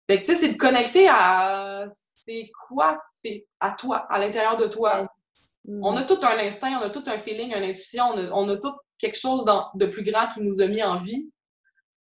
[0.09, 1.87] Fait que, tu sais, c'est de connecter à.
[1.89, 3.01] c'est quoi?
[3.13, 5.07] C'est à toi, à l'intérieur de toi.
[5.67, 8.73] On a tout un instinct, on a tout un feeling, une intuition, on a, tout
[8.97, 9.45] quelque chose
[9.75, 11.31] de plus grand qui nous a mis en vie,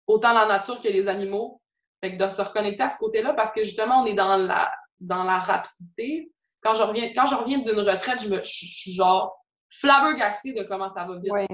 [0.07, 1.60] autant la nature que les animaux.
[2.03, 4.73] Fait que de se reconnecter à ce côté-là, parce que justement, on est dans la,
[5.01, 6.33] dans la rapidité.
[6.63, 9.37] Quand je reviens, quand je reviens d'une retraite, je, me, je suis genre
[9.71, 11.33] flabbergastée de comment ça va vite.
[11.33, 11.47] Ouais.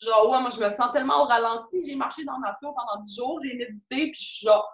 [0.00, 1.84] genre, ouais, moi, je me sens tellement au ralenti.
[1.86, 4.68] J'ai marché dans la nature pendant 10 jours, j'ai médité, puis je suis genre,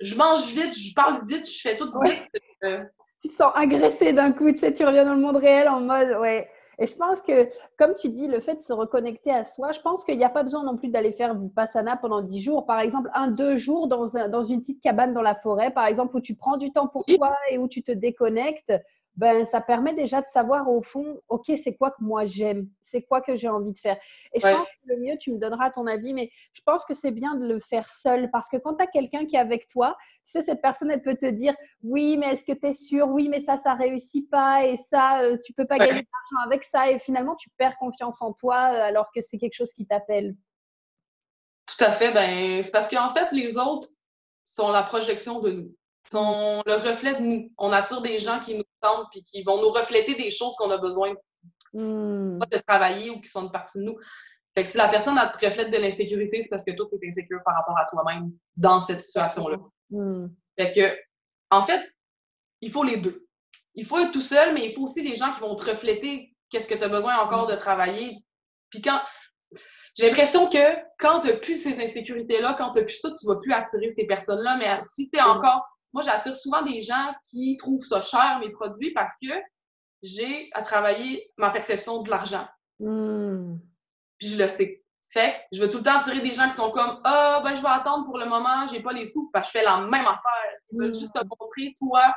[0.00, 2.22] je mange vite, je parle vite, je fais tout vite.
[2.64, 2.84] Euh,
[3.22, 5.80] tu te sens agressé d'un coup, tu sais, tu reviens dans le monde réel en
[5.80, 6.50] mode, ouais.
[6.78, 9.80] Et je pense que, comme tu dis, le fait de se reconnecter à soi, je
[9.80, 12.66] pense qu'il n'y a pas besoin non plus d'aller faire Vipassana pendant 10 jours.
[12.66, 16.16] Par exemple, un, deux jours dans, dans une petite cabane dans la forêt, par exemple,
[16.16, 18.72] où tu prends du temps pour toi et où tu te déconnectes
[19.18, 23.02] ben, ça permet déjà de savoir au fond, OK, c'est quoi que moi j'aime, c'est
[23.02, 23.98] quoi que j'ai envie de faire?
[24.32, 26.94] Et je pense que le mieux, tu me donneras ton avis, mais je pense que
[26.94, 29.66] c'est bien de le faire seul parce que quand tu as quelqu'un qui est avec
[29.66, 31.52] toi, tu sais, cette personne, elle peut te dire,
[31.82, 33.08] oui, mais est-ce que tu es sûr?
[33.08, 36.62] Oui, mais ça, ça réussit pas et ça, euh, tu peux pas gagner d'argent avec
[36.62, 36.88] ça.
[36.88, 40.36] Et finalement, tu perds confiance en toi euh, alors que c'est quelque chose qui t'appelle.
[41.66, 42.12] Tout à fait.
[42.12, 43.88] Ben, c'est parce qu'en fait, les autres
[44.44, 45.74] sont la projection de nous
[46.10, 47.52] sont le reflet de nous.
[47.58, 50.70] On attire des gens qui nous sentent puis qui vont nous refléter des choses qu'on
[50.70, 51.14] a besoin
[51.72, 52.38] hmm.
[52.38, 53.96] de travailler ou qui sont une partie de nous.
[54.56, 56.98] Fait que si la personne a te reflète de l'insécurité, c'est parce que toi, tu
[57.04, 59.58] es insécure par rapport à toi-même dans cette situation-là.
[59.90, 60.28] Hmm.
[60.58, 60.98] Fait que,
[61.50, 61.88] en fait,
[62.60, 63.26] il faut les deux.
[63.74, 66.34] Il faut être tout seul, mais il faut aussi des gens qui vont te refléter
[66.50, 68.16] qu'est-ce que tu as besoin encore de travailler.
[68.70, 69.00] Puis quand.
[69.96, 73.26] J'ai l'impression que quand tu n'as plus ces insécurités-là, quand tu n'as plus ça, tu
[73.26, 74.56] ne vas plus attirer ces personnes-là.
[74.56, 78.50] Mais si tu es encore moi, j'attire souvent des gens qui trouvent ça cher, mes
[78.50, 79.28] produits, parce que
[80.02, 82.46] j'ai à travailler ma perception de l'argent.
[82.78, 83.56] Hmm.
[84.18, 84.82] Puis je le sais.
[85.10, 87.54] Fait que je veux tout le temps attirer des gens qui sont comme Ah, ben
[87.54, 89.78] je vais attendre pour le moment, j'ai pas les sous, parce que je fais la
[89.78, 90.52] même affaire.
[90.70, 90.98] Ils veulent hmm.
[90.98, 92.14] juste te montrer, toi,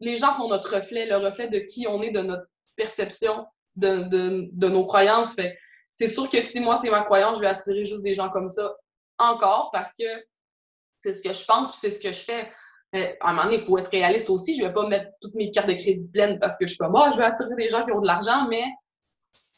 [0.00, 3.46] les gens sont notre reflet, le reflet de qui on est, de notre perception,
[3.76, 5.34] de, de, de nos croyances.
[5.34, 5.56] Fait
[5.92, 8.48] c'est sûr que si moi, c'est ma croyance, je vais attirer juste des gens comme
[8.48, 8.74] ça
[9.18, 10.06] encore parce que
[11.00, 12.50] c'est ce que je pense puis c'est ce que je fais
[12.92, 14.54] à un moment donné, il faut être réaliste aussi.
[14.54, 16.78] Je ne vais pas mettre toutes mes cartes de crédit pleines parce que je suis
[16.78, 18.64] comme, moi, je vais attirer des gens qui ont de l'argent, mais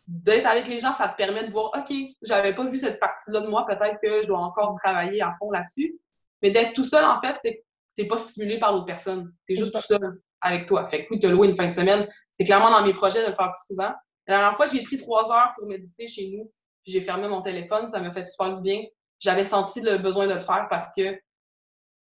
[0.07, 3.41] d'être avec les gens, ça te permet de voir, OK, j'avais pas vu cette partie-là
[3.41, 5.99] de moi, peut-être que je dois encore travailler à fond là-dessus.
[6.43, 7.61] Mais d'être tout seul, en fait, c'est que
[7.97, 9.33] tu n'es pas stimulé par l'autre personne.
[9.47, 10.87] Tu es juste tout seul avec toi.
[10.87, 12.07] Fait que oui, tu as loué une fin de semaine.
[12.31, 13.93] C'est clairement dans mes projets de le faire plus souvent.
[14.27, 16.51] La dernière fois, j'ai pris trois heures pour méditer chez nous.
[16.87, 17.91] J'ai fermé mon téléphone.
[17.91, 18.83] Ça m'a fait super du bien.
[19.21, 21.19] J'avais senti le besoin de le faire parce que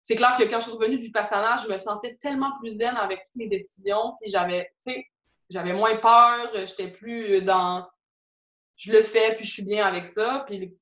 [0.03, 2.97] c'est clair que quand je suis revenue du passage, je me sentais tellement plus zen
[2.97, 4.15] avec toutes mes décisions.
[4.21, 5.07] Puis j'avais, tu sais,
[5.51, 7.87] j'avais moins peur, j'étais plus dans
[8.77, 10.45] je le fais, puis je suis bien avec ça.
[10.47, 10.75] Puis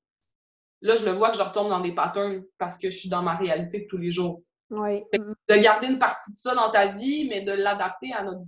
[0.81, 3.21] là, je le vois que je retombe dans des patterns parce que je suis dans
[3.21, 4.41] ma réalité de tous les jours.
[4.69, 5.03] Oui.
[5.13, 8.41] De garder une partie de ça dans ta vie, mais de l'adapter à notre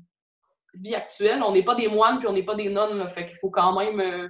[0.75, 1.43] vie actuelle.
[1.43, 3.05] On n'est pas des moines, puis on n'est pas des nonnes.
[3.09, 3.99] fait qu'il faut quand même.
[3.99, 4.29] Euh,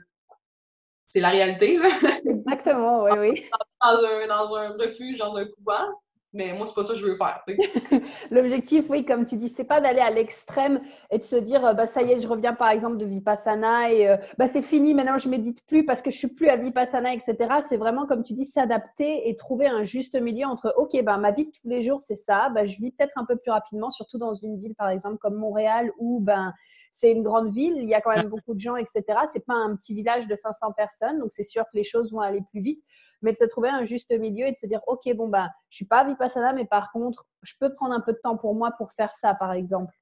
[1.09, 1.79] c'est la réalité.
[2.25, 3.49] Exactement, oui, oui.
[3.83, 5.87] Dans un, dans un refuge, dans un couvent.
[6.33, 7.43] Mais moi, c'est pas ça que je veux faire.
[8.31, 11.73] L'objectif, oui, comme tu dis, c'est pas d'aller à l'extrême et de se dire, euh,
[11.73, 14.93] bah, ça y est, je reviens par exemple de Vipassana et euh, bah, c'est fini,
[14.93, 17.35] maintenant je médite plus parce que je suis plus à Vipassana, etc.
[17.67, 21.31] C'est vraiment, comme tu dis, s'adapter et trouver un juste milieu entre, OK, bah, ma
[21.31, 23.89] vie de tous les jours, c'est ça, bah, je vis peut-être un peu plus rapidement,
[23.89, 26.53] surtout dans une ville, par exemple, comme Montréal, où ben,
[26.91, 29.03] c'est une grande ville, il y a quand même beaucoup de gens, etc.
[29.31, 32.19] C'est pas un petit village de 500 personnes, donc c'est sûr que les choses vont
[32.19, 32.83] aller plus vite
[33.21, 35.77] mais de se trouver un juste milieu et de se dire, OK, bon, bah, je
[35.77, 38.71] suis pas vipassana, mais par contre, je peux prendre un peu de temps pour moi
[38.77, 39.93] pour faire ça, par exemple.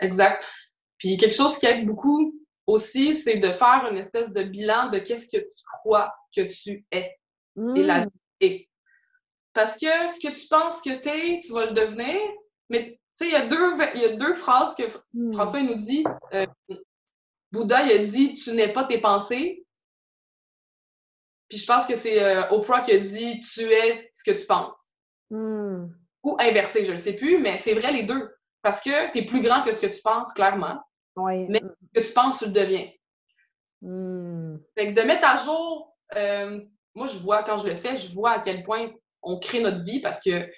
[0.00, 0.44] Exact.
[0.98, 2.34] Puis quelque chose qui aide beaucoup
[2.66, 6.86] aussi, c'est de faire une espèce de bilan de qu'est-ce que tu crois que tu
[6.92, 7.16] es
[7.56, 8.04] et la mmh.
[8.04, 8.68] vie est.
[9.52, 12.16] Parce que ce que tu penses que tu es, tu vas le devenir.
[12.70, 15.32] Mais sais, il y, a deux, il y a deux phrases que mmh.
[15.32, 16.04] François il nous dit.
[16.32, 16.46] Euh,
[17.50, 19.64] Bouddha, il a dit Tu n'es pas tes pensées,
[21.48, 24.46] puis je pense que c'est euh, Oprah qui a dit Tu es ce que tu
[24.46, 24.90] penses.
[25.30, 25.86] Hmm.
[26.22, 28.30] Ou inversé, je ne sais plus, mais c'est vrai les deux.
[28.62, 30.78] Parce que tu es plus grand que ce que tu penses, clairement.
[31.16, 31.46] Oui.
[31.48, 31.60] Mais
[31.94, 32.88] ce que tu penses, tu le deviens.
[33.80, 34.58] Hmm.
[34.76, 36.60] Fait que de mettre à jour, euh,
[36.94, 38.86] moi je vois, quand je le fais, je vois à quel point
[39.22, 40.48] on crée notre vie parce que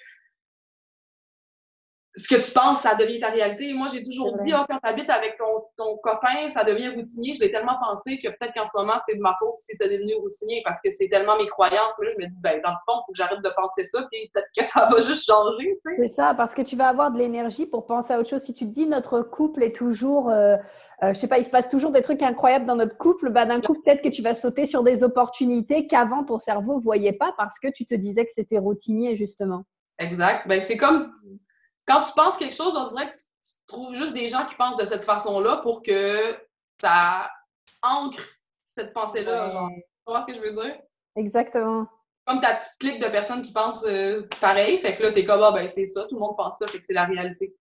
[2.15, 3.71] ce que tu penses, ça devient ta réalité.
[3.73, 7.33] Moi, j'ai toujours dit, oh, quand tu habites avec ton, ton, copain, ça devient routinier.
[7.33, 9.87] Je l'ai tellement pensé que peut-être qu'en ce moment, c'est de ma faute si c'est
[9.87, 11.93] devenu routinier parce que c'est tellement mes croyances.
[11.99, 13.85] Mais là, je me dis, ben, dans le fond, il faut que j'arrête de penser
[13.85, 15.79] ça, puis peut-être que ça va juste changer.
[15.97, 18.41] C'est ça, parce que tu vas avoir de l'énergie pour penser à autre chose.
[18.41, 20.29] Si tu te dis, notre couple est toujours.
[20.29, 20.57] Euh,
[21.03, 23.45] euh, je sais pas, il se passe toujours des trucs incroyables dans notre couple, bah,
[23.45, 27.13] d'un coup, peut-être que tu vas sauter sur des opportunités qu'avant ton cerveau ne voyait
[27.13, 29.63] pas parce que tu te disais que c'était routinier, justement.
[29.97, 30.47] Exact.
[30.47, 31.11] Ben, c'est comme
[31.91, 34.77] quand tu penses quelque chose, on dirait que tu, trouves juste des gens qui pensent
[34.77, 36.37] de cette façon-là pour que
[36.79, 37.29] ça
[37.81, 38.23] ancre
[38.63, 39.49] cette pensée-là.
[39.49, 40.79] Genre, tu vois ce que je veux dire?
[41.15, 41.87] Exactement.
[42.25, 45.41] Comme ta petite clique de personnes qui pensent euh, pareil, fait que là, t'es comme,
[45.41, 47.55] ah, ben, c'est ça, tout le monde pense ça, fait que c'est la réalité.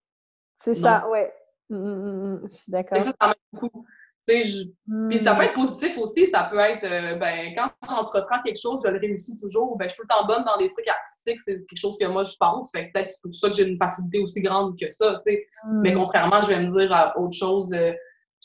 [0.59, 1.35] C'est ça, ouais.
[1.71, 2.99] Mmh, mmh, mmh, je suis d'accord.
[2.99, 3.87] Et ça, ça m'aide beaucoup.
[4.31, 4.64] Je...
[5.09, 8.83] Puis ça peut être positif aussi, ça peut être, euh, ben, quand j'entreprends quelque chose,
[8.85, 11.40] je le réussis toujours, ben, je suis tout le temps bonne dans des trucs artistiques,
[11.40, 13.66] c'est quelque chose que moi je pense, fait que peut-être c'est pour ça que j'ai
[13.66, 15.47] une facilité aussi grande que ça, tu sais.
[15.83, 17.90] Mais contrairement, je vais me dire à autre chose, euh,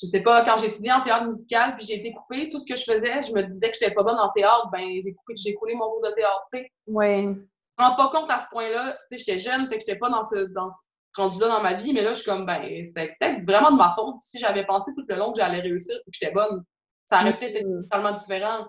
[0.02, 2.78] je sais pas, quand j'étudiais en théâtre musical, puis j'ai été coupée, tout ce que
[2.78, 5.54] je faisais, je me disais que j'étais pas bonne en théâtre, ben, j'ai coupé, j'ai
[5.54, 6.72] coulé mon cours de théâtre, tu sais.
[6.88, 7.24] Ouais.
[7.24, 10.00] Je me rends pas compte à ce point-là, tu sais, j'étais jeune, fait que j'étais
[10.00, 10.70] pas dans ce, dans
[11.16, 13.78] rendu là dans ma vie, mais là, je suis comme, ben, c'était peut-être vraiment de
[13.78, 16.64] ma faute si j'avais pensé tout le long que j'allais réussir ou que j'étais bonne.
[17.06, 18.68] Ça aurait peut-être été totalement différent.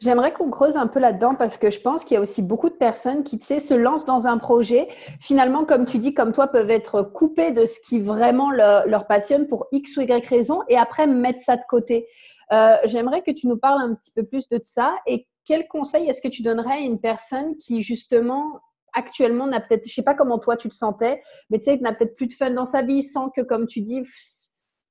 [0.00, 2.68] J'aimerais qu'on creuse un peu là-dedans parce que je pense qu'il y a aussi beaucoup
[2.68, 4.88] de personnes qui, tu sais, se lancent dans un projet.
[5.20, 9.48] Finalement, comme tu dis, comme toi, peuvent être coupées de ce qui vraiment leur, passionne
[9.48, 12.06] pour X ou Y raison et après mettre ça de côté.
[12.52, 16.08] Euh, j'aimerais que tu nous parles un petit peu plus de ça et quel conseil
[16.08, 18.60] est-ce que tu donnerais à une personne qui, justement,
[18.92, 21.92] actuellement n'a peut-être, je sais pas comment toi tu te sentais, mais tu sais, n'a
[21.92, 24.02] peut-être plus de fun dans sa vie, sans que, comme tu dis,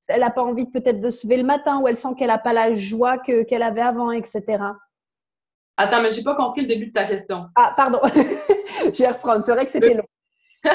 [0.08, 2.38] elle n'a pas envie peut-être de se lever le matin ou elle sent qu'elle n'a
[2.38, 4.44] pas la joie que, qu'elle avait avant, etc.
[5.78, 7.46] Attends, mais j'ai pas compris le début de ta question.
[7.56, 8.00] Ah, pardon.
[8.06, 9.44] je vais reprendre.
[9.44, 10.08] C'est vrai que c'était long.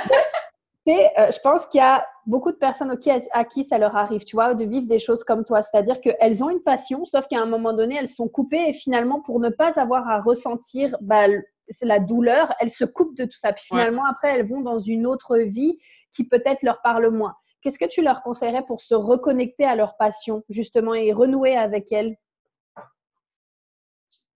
[0.89, 2.97] Euh, je pense qu'il y a beaucoup de personnes
[3.33, 5.61] à, qui ça leur arrive, tu vois, de vivre des choses comme toi.
[5.63, 9.21] C'est-à-dire qu'elles ont une passion, sauf qu'à un moment donné, elles sont coupées et finalement,
[9.21, 11.27] pour ne pas avoir à ressentir bah,
[11.83, 13.53] la douleur, elles se coupent de tout ça.
[13.53, 15.79] Puis finalement, après, elles vont dans une autre vie
[16.13, 17.35] qui peut-être leur parle moins.
[17.61, 21.91] Qu'est-ce que tu leur conseillerais pour se reconnecter à leur passion, justement, et renouer avec
[21.91, 22.17] elles?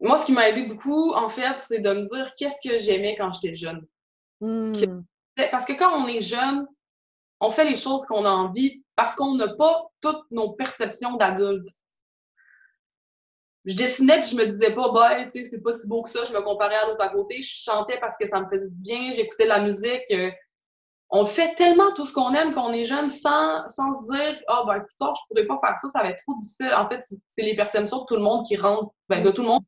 [0.00, 3.16] Moi, ce qui m'a aidé beaucoup, en fait, c'est de me dire qu'est-ce que j'aimais
[3.16, 3.86] quand j'étais jeune.
[4.40, 4.72] Hmm.
[5.50, 6.66] Parce que quand on est jeune,
[7.40, 11.68] on fait les choses qu'on a envie parce qu'on n'a pas toutes nos perceptions d'adultes
[13.64, 16.10] je dessinais puis je me disais pas, bah, tu sais, c'est pas si beau que
[16.10, 17.42] ça, je me comparais à l'autre à côté.
[17.42, 20.10] Je chantais parce que ça me faisait bien, j'écoutais de la musique.
[20.12, 20.30] Euh,
[21.10, 24.40] on fait tellement tout ce qu'on aime quand on est jeune sans, sans se dire,
[24.46, 26.72] ah, oh, ben, plus tard, je pourrais pas faire ça, ça va être trop difficile.
[26.74, 29.48] En fait, c'est les perceptions de tout le monde qui rentrent, ben, de tout le
[29.48, 29.62] monde,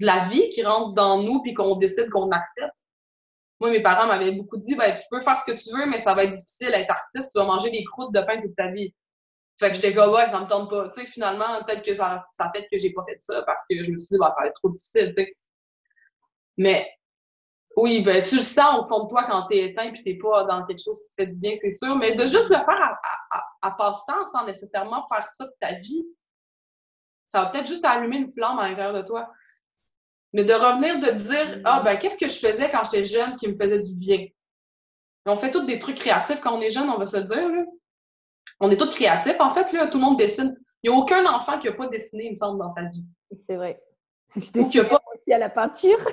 [0.00, 2.78] de la vie qui rentre dans nous puis qu'on décide qu'on accepte.
[3.60, 5.98] Moi, mes parents m'avaient beaucoup dit, ben, tu peux faire ce que tu veux, mais
[5.98, 8.70] ça va être difficile être artiste, tu vas manger des croûtes de pain toute ta
[8.70, 8.94] vie.
[9.58, 10.88] Fait que j'étais comme, ouais, ça me tente pas.
[10.90, 13.82] Tu sais, finalement, peut-être que ça, ça fait que j'ai pas fait ça parce que
[13.82, 15.34] je me suis dit, bah, ça va être trop difficile, tu sais.
[16.58, 16.90] Mais,
[17.76, 20.44] oui, ben, tu le sens au fond de toi quand t'es éteint puis t'es pas
[20.44, 21.96] dans quelque chose qui te fait du bien, c'est sûr.
[21.96, 22.98] Mais de juste le faire
[23.30, 26.06] à, à, passe-temps sans nécessairement faire ça de ta vie,
[27.28, 29.30] ça va peut-être juste allumer une flamme à l'intérieur de toi.
[30.32, 33.48] Mais de revenir de dire, ah, ben, qu'est-ce que je faisais quand j'étais jeune qui
[33.48, 34.26] me faisait du bien?
[35.24, 37.48] On fait tous des trucs créatifs quand on est jeune, on va se le dire,
[37.48, 37.64] là
[38.60, 40.56] on est tous créatifs, en fait, là, tout le monde dessine.
[40.82, 43.06] Il n'y a aucun enfant qui n'a pas dessiné, il me semble, dans sa vie.
[43.38, 43.82] C'est vrai.
[44.36, 45.00] Je dessine pas...
[45.14, 45.98] aussi à la peinture.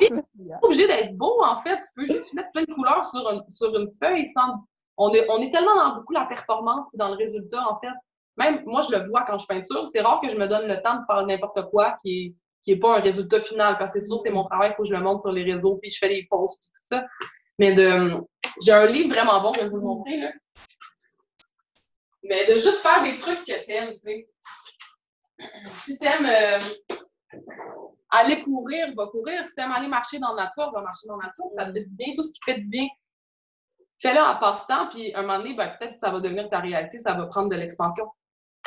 [0.00, 1.76] Tu pas obligé d'être beau, en fait.
[1.76, 4.64] Tu peux juste mettre plein de couleurs sur, sur une feuille sans.
[4.96, 7.92] On est, on est tellement dans beaucoup la performance et dans le résultat, en fait.
[8.36, 9.86] Même moi, je le vois quand je peinture.
[9.86, 12.72] C'est rare que je me donne le temps de faire n'importe quoi qui est, qui
[12.72, 13.76] est pas un résultat final.
[13.78, 15.42] Parce que c'est sûr, c'est mon travail, il faut que je le montre sur les
[15.42, 17.04] réseaux, puis je fais des posts, tout ça.
[17.58, 18.16] Mais de,
[18.62, 20.16] j'ai un livre vraiment bon, je vais vous le montrer.
[20.16, 20.30] Là.
[22.22, 24.28] Mais de juste faire des trucs que t'aimes, tu sais.
[25.66, 26.58] Si t'aimes euh,
[28.10, 29.46] aller courir, va courir.
[29.46, 31.44] Si t'aimes aller marcher dans la nature, va marcher dans la nature.
[31.56, 32.14] Ça te fait du bien.
[32.14, 32.86] Tout ce qui fait du bien,
[33.98, 34.88] fais-le en passe-temps.
[34.88, 36.98] Puis un moment donné, ben, peut-être que ça va devenir ta réalité.
[36.98, 38.04] Ça va prendre de l'expansion.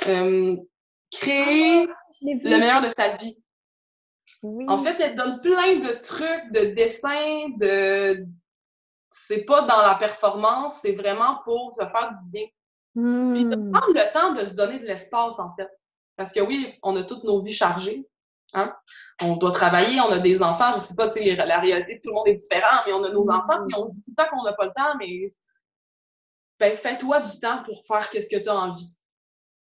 [0.08, 0.56] Euh,
[1.12, 3.38] créer ah, le meilleur de sa vie.
[4.68, 8.26] En fait, elle te donne plein de trucs, de dessins, de.
[9.12, 12.48] C'est pas dans la performance, c'est vraiment pour se faire du bien.
[12.93, 13.71] Puis de hmm.
[13.71, 15.69] prendre le temps de se donner de l'espace, en fait.
[16.15, 18.08] Parce que oui, on a toutes nos vies chargées.
[18.53, 18.73] Hein?
[19.23, 22.01] On doit travailler, on a des enfants, je sais pas, tu sais, la réalité de
[22.01, 24.13] tout le monde est différente, mais on a nos enfants, puis on se dit tout
[24.15, 25.27] le temps qu'on n'a pas le temps, mais
[26.60, 28.95] ben, fais-toi du temps pour faire qu'est-ce que tu as envie.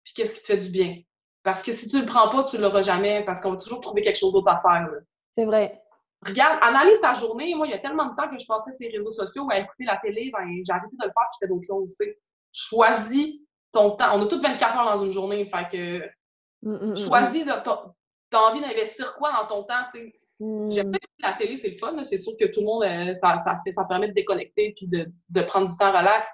[0.04, 1.02] Puis qu'est-ce qui te fait du bien.
[1.42, 4.02] Parce que si tu le prends pas, tu l'auras jamais, parce qu'on va toujours trouver
[4.02, 4.88] quelque chose d'autre à faire.
[5.32, 5.82] C'est vrai.
[6.24, 7.54] Regarde, analyse ta journée.
[7.56, 9.58] Moi, il y a tellement de temps que je passais sur les réseaux sociaux à
[9.58, 12.06] écouter la télé, ben, j'ai arrêté de le faire, puis je fais d'autres choses, tu
[12.06, 12.18] sais
[12.56, 13.38] choisis
[13.70, 14.16] ton temps.
[14.18, 15.98] On a toutes 24 heures dans une journée, fait que
[16.62, 20.12] mm, mm, mm, choisis, t'as envie d'investir quoi dans ton temps, tu sais?
[20.38, 23.56] J'aime la télé, c'est le fun, c'est sûr que tout le monde, euh, ça, ça,
[23.64, 26.28] fait, ça permet de déconnecter puis de, de, prendre du temps relax.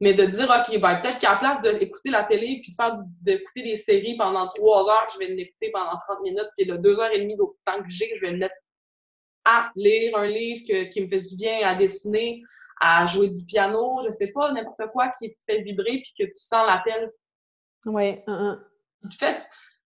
[0.00, 2.92] Mais de dire, OK, ben, peut-être qu'à la place d'écouter la télé puis de faire
[3.22, 6.98] d'écouter des séries pendant trois heures, je vais l'écouter pendant 30 minutes, puis le deux
[6.98, 8.54] heures et demie d'autre temps que j'ai, je vais le mettre
[9.44, 12.42] à lire un livre qui me fait du bien, à dessiner,
[12.80, 16.24] à jouer du piano, je sais pas, n'importe quoi qui te fait vibrer puis que
[16.24, 17.10] tu sens l'appel.
[17.86, 18.18] Oui.
[18.26, 18.56] Uh
[19.18, 19.42] fait,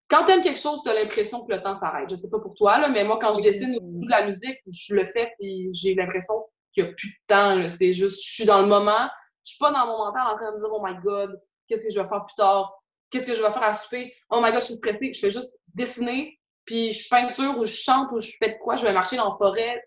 [0.08, 2.08] quand tu aimes quelque chose, tu as l'impression que le temps s'arrête.
[2.10, 4.58] Je sais pas pour toi, là, mais moi, quand je dessine ou de la musique,
[4.66, 6.34] je le fais puis j'ai l'impression
[6.72, 7.68] qu'il n'y a plus de temps.
[7.68, 9.08] C'est juste, je suis dans le moment.
[9.44, 11.86] Je suis pas dans mon mental en train de me dire, oh my God, qu'est-ce
[11.86, 12.74] que je vais faire plus tard?
[13.10, 14.12] Qu'est-ce que je vais faire à souper?
[14.30, 15.12] Oh my God, je suis stressée.
[15.14, 18.76] Je fais juste dessiner, puis je peinture ou je chante ou je fais de quoi,
[18.76, 19.82] je vais marcher dans la forêt.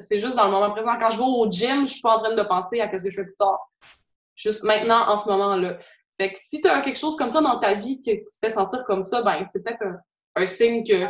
[0.00, 0.98] C'est juste dans le moment présent.
[0.98, 3.10] Quand je vais au gym, je suis pas en train de penser à ce que
[3.10, 3.70] je fais plus tard.
[4.34, 5.76] Juste maintenant, en ce moment-là.
[6.16, 8.50] Fait que si tu as quelque chose comme ça dans ta vie qui te fait
[8.50, 9.84] sentir comme ça, ben c'est peut-être
[10.34, 11.06] un, signe que,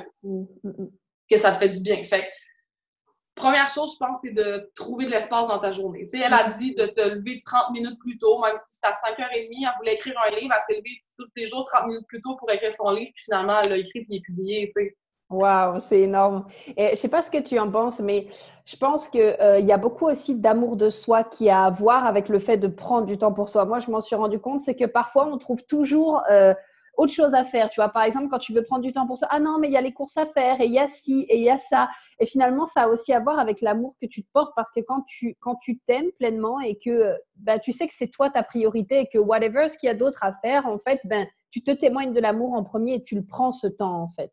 [1.31, 2.03] que ça te fait du bien.
[2.05, 2.29] Fait
[3.37, 6.07] première chose, je pense, c'est de trouver de l'espace dans ta journée.
[6.07, 8.87] Tu sais, elle a dit de te lever 30 minutes plus tôt, même si c'est
[8.87, 12.07] à 5h30, elle voulait écrire un livre, elle s'est levée tous les jours 30 minutes
[12.09, 14.67] plus tôt pour écrire son livre, puis finalement, elle l'a écrit puis il est publié,
[14.67, 14.97] tu sais.
[15.29, 16.47] Wow, c'est énorme.
[16.79, 18.29] Je sais pas ce que tu en penses, mais
[18.65, 22.07] je pense qu'il euh, y a beaucoup aussi d'amour de soi qui a à voir
[22.07, 23.65] avec le fait de prendre du temps pour soi.
[23.65, 26.55] Moi, je m'en suis rendu compte, c'est que parfois, on trouve toujours euh,
[26.97, 27.69] autre chose à faire.
[27.71, 29.67] Tu vois, par exemple, quand tu veux prendre du temps pour soi, ah non, mais
[29.67, 31.51] il y a les courses à faire, et il y a ci, et il y
[31.51, 31.89] a ça.
[32.21, 34.81] Et finalement, ça a aussi à voir avec l'amour que tu te portes, parce que
[34.81, 38.45] quand tu quand tu t'aimes pleinement et que bah, tu sais que c'est toi ta
[38.45, 41.65] priorité et que whatever ce qu'il y a d'autre à faire, en fait, ben, tu
[41.65, 44.31] te témoignes de l'amour en premier et tu le prends ce temps, en fait.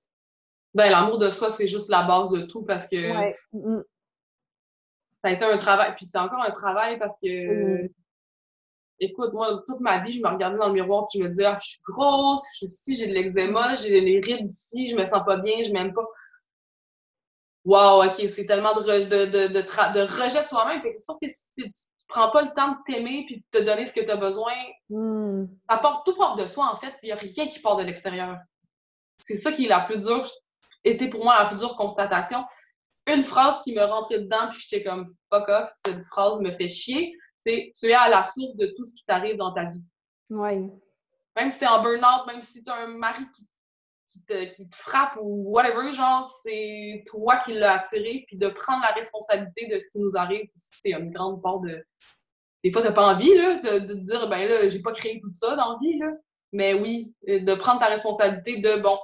[0.73, 3.83] Ben, l'amour de soi, c'est juste la base de tout parce que mm, mm.
[5.23, 5.93] ça a été un travail.
[5.95, 7.89] Puis c'est encore un travail parce que, mm.
[8.99, 11.45] écoute, moi, toute ma vie, je me regardais dans le miroir et je me disais,
[11.45, 14.95] ah, je suis grosse, je suis ici, j'ai de l'eczéma, j'ai les rides ici, je
[14.95, 16.05] me sens pas bien, je m'aime pas.
[17.65, 20.81] Wow, OK, c'est tellement de, de, de, de, rejet de soi-même.
[20.83, 21.71] C'est sûr que si tu
[22.07, 24.53] prends pas le temps de t'aimer puis de te donner ce que tu as besoin,
[25.69, 26.93] ça porte, tout part de soi, en fait.
[27.03, 28.37] Il n'y a rien qui part de l'extérieur.
[29.19, 30.23] C'est ça qui est la plus dure,
[30.83, 32.43] était pour moi la plus dure constatation.
[33.07, 36.67] Une phrase qui me rentrait dedans, puis j'étais comme fuck off, cette phrase me fait
[36.67, 39.85] chier, c'est tu es à la source de tout ce qui t'arrive dans ta vie.
[40.29, 40.61] Ouais.
[41.35, 45.17] Même si t'es en burn-out, même si t'as un mari qui, te, qui, te, frappe
[45.21, 49.89] ou whatever, genre, c'est toi qui l'as attiré, puis de prendre la responsabilité de ce
[49.89, 51.83] qui nous arrive, c'est une grande part de.
[52.63, 55.31] Des fois, t'as pas envie, là, de, de, dire, ben là, j'ai pas créé tout
[55.33, 56.11] ça dans la vie, là.
[56.53, 58.97] Mais oui, de prendre ta responsabilité de, bon,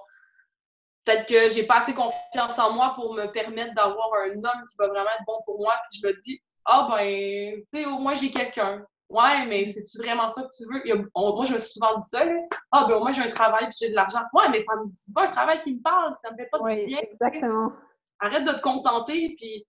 [1.09, 4.75] peut-être que j'ai pas assez confiance en moi pour me permettre d'avoir un homme qui
[4.77, 5.73] va vraiment être bon pour moi.
[5.89, 8.85] Puis je me dis, ah ben, tu sais, au moins j'ai quelqu'un.
[9.09, 11.03] Ouais, mais c'est-tu vraiment ça que tu veux?
[11.15, 12.23] moi, je me suis souvent dit ça,
[12.71, 14.19] Ah, ben au moins j'ai un travail puis j'ai de l'argent.
[14.33, 16.59] Ouais, mais ça me dit pas un travail qui me parle, ça me fait pas
[16.59, 16.99] de bien.
[17.01, 17.71] Exactement.
[18.19, 19.65] Arrête de te contenter, puis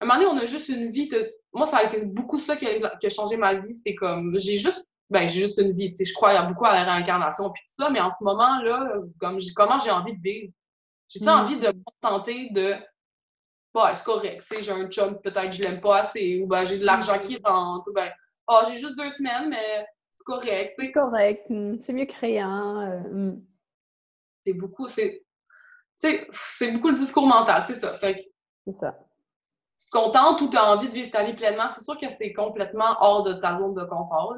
[0.00, 1.08] à un moment donné, on a juste une vie.
[1.54, 3.74] Moi, ça a été beaucoup ça qui a, changé ma vie.
[3.74, 6.72] C'est comme, j'ai juste ben j'ai juste une vie, tu sais, je crois beaucoup à
[6.72, 10.20] la réincarnation puis tout ça, mais en ce moment là, comme comment j'ai envie de
[10.20, 10.52] vivre,
[11.08, 11.28] j'ai-tu mm.
[11.28, 12.74] envie de me contenter de
[13.76, 16.46] Ouais, c'est correct, tu sais, j'ai un chum, peut-être que je l'aime pas assez, ou
[16.46, 18.10] ben j'ai de l'argent qui rentre, ou ben
[18.46, 19.86] oh, j'ai juste deux semaines, mais
[20.16, 21.78] c'est correct, C'est correct, mm.
[21.80, 22.90] c'est mieux que rien.
[22.90, 23.46] Euh, mm.
[24.46, 25.22] C'est beaucoup, c'est.
[25.94, 27.92] c'est beaucoup le discours mental, c'est ça.
[27.92, 28.24] Fait
[28.66, 28.96] C'est ça.
[29.78, 32.08] Tu te contentes ou tu as envie de vivre ta vie pleinement, c'est sûr que
[32.08, 34.36] c'est complètement hors de ta zone de confort.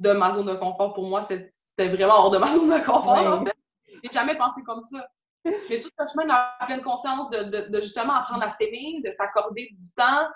[0.00, 3.40] De ma zone de confort, pour moi, c'était vraiment hors de ma zone de confort.
[3.40, 3.54] En fait.
[4.02, 5.06] J'ai jamais pensé comme ça.
[5.44, 9.68] Mais tout le chemin de la pleine conscience de, justement apprendre à s'aimer, de s'accorder
[9.78, 10.26] du temps,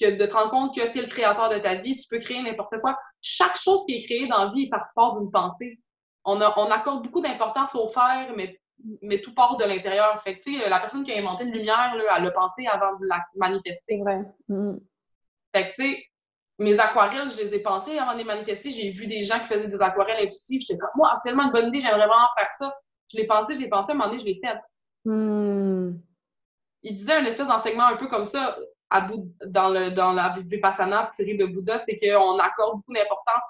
[0.00, 2.18] que de te rendre compte que tu es le créateur de ta vie, tu peux
[2.18, 2.96] créer n'importe quoi.
[3.20, 5.80] Chaque chose qui est créée dans la vie part d'une pensée.
[6.24, 8.60] On, on, accorde beaucoup d'importance au faire, mais,
[9.02, 10.20] mais tout part de l'intérieur.
[10.22, 13.06] Fait que, la personne qui a inventé une lumière, là, elle l'a pensé avant de
[13.06, 14.00] la manifester.
[14.48, 14.76] Mm.
[15.54, 16.04] Fait que, tu sais,
[16.58, 18.70] mes aquarelles, je les ai pensées avant de les manifester.
[18.70, 20.60] J'ai vu des gens qui faisaient des aquarelles intuitives.
[20.60, 22.74] J'étais comme, moi, c'est tellement une bonne idée, j'aimerais vraiment faire ça.
[23.08, 24.58] Je l'ai pensé, je l'ai pensé, à un moment donné, je l'ai fait.
[25.04, 25.98] Hmm.
[26.82, 28.56] Il disait un espèce d'enseignement un peu comme ça
[28.90, 29.08] à
[29.46, 33.44] dans, le, dans la Vipassana tirée de Bouddha, c'est qu'on accorde beaucoup d'importance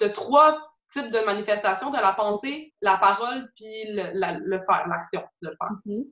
[0.00, 0.58] de trois
[0.90, 5.70] types de manifestations, de la pensée, la parole, puis le, faire, l'action de le faire.
[5.86, 6.04] Mm-hmm.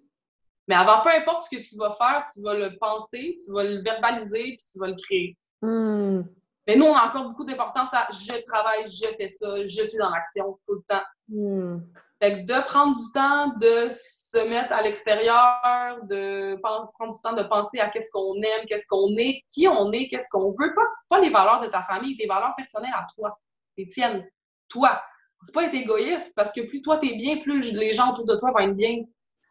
[0.68, 3.64] Mais avant, peu importe ce que tu vas faire, tu vas le penser, tu vas
[3.64, 5.36] le verbaliser, puis tu vas le créer.
[5.60, 6.22] Hmm.
[6.66, 9.98] Mais nous, on a encore beaucoup d'importance à je travaille, je fais ça, je suis
[9.98, 11.02] dans l'action tout le temps.
[11.28, 11.78] Hmm.
[12.22, 17.32] Fait que de prendre du temps de se mettre à l'extérieur, de prendre du temps
[17.32, 20.72] de penser à qu'est-ce qu'on aime, qu'est-ce qu'on est, qui on est, qu'est-ce qu'on veut.
[20.72, 23.36] Pas, pas les valeurs de ta famille, des valeurs personnelles à toi,
[23.76, 24.24] les tiennes.
[24.68, 25.02] Toi.
[25.42, 28.36] C'est pas être égoïste parce que plus toi t'es bien, plus les gens autour de
[28.36, 29.02] toi vont être bien.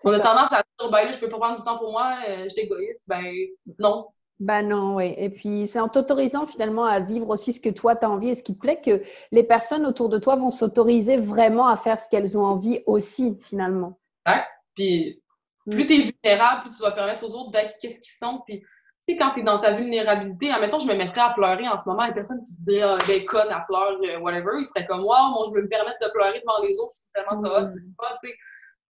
[0.06, 2.20] On a tendance à dire, ben là, je peux pas prendre du temps pour moi,
[2.26, 3.04] euh, je suis égoïste.
[3.06, 3.34] Ben
[3.80, 4.08] non.
[4.42, 5.14] Ben non, oui.
[5.18, 8.30] Et puis, c'est en t'autorisant finalement à vivre aussi ce que toi, tu as envie
[8.30, 11.78] et ce qui te plaît que les personnes autour de toi vont s'autoriser vraiment à
[11.78, 14.00] faire ce qu'elles ont envie aussi, finalement.
[14.28, 14.44] Ouais.
[14.76, 15.22] Puis,
[15.70, 15.88] plus mm.
[15.88, 18.42] tu es vulnérable, plus tu vas permettre aux autres d'être qu'est-ce qu'ils sont.
[18.48, 18.64] Puis,
[19.02, 22.04] sais, quand t'es dans ta vulnérabilité, admettons, je me mettrais à pleurer en ce moment,
[22.06, 25.02] une personne qui se dirait, ah, ben, conne, elle pleure, euh, whatever, il serait comme,
[25.02, 27.96] wow, moi, je veux me permettre de pleurer devant les autres, c'est tellement ça c'est
[27.96, 28.36] pas, tu sais.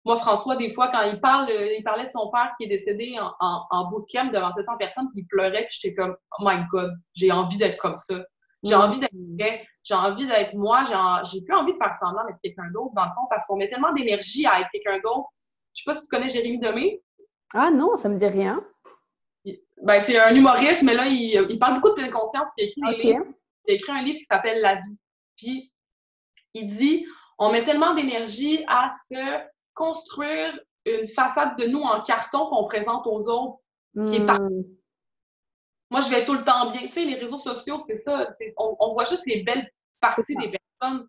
[0.05, 2.69] Moi, François, des fois, quand il parle, euh, il parlait de son père qui est
[2.69, 6.45] décédé en, en, en bootcamp devant 700 personnes, puis il pleurait, puis j'étais comme, oh
[6.45, 8.23] my god, j'ai envie d'être comme ça.
[8.63, 12.39] J'ai envie d'être vrai, j'ai envie d'être moi, j'ai plus envie de faire semblant d'être
[12.43, 15.29] quelqu'un d'autre, dans le fond, parce qu'on met tellement d'énergie à être quelqu'un d'autre.
[15.75, 17.03] Je sais pas si tu connais Jérémy Demé.
[17.55, 18.65] Ah non, ça me dit rien.
[19.83, 22.69] Ben, c'est un humoriste, mais là, il, il, parle beaucoup de pleine conscience, puis il
[22.69, 23.25] écrit des livres.
[23.67, 24.99] Il a écrit un livre qui s'appelle La vie.
[25.37, 25.73] Puis,
[26.55, 27.07] il dit
[27.39, 29.15] on met tellement d'énergie à se
[29.75, 33.59] construire une façade de nous en carton qu'on présente aux autres
[34.07, 34.27] qui est hmm.
[34.27, 34.67] parfaite.
[35.91, 36.83] Moi, je vais tout le temps bien.
[36.83, 38.29] Tu sais, les réseaux sociaux, c'est ça.
[38.57, 39.71] On, on, voit juste les belles
[40.01, 41.07] parties des personnes.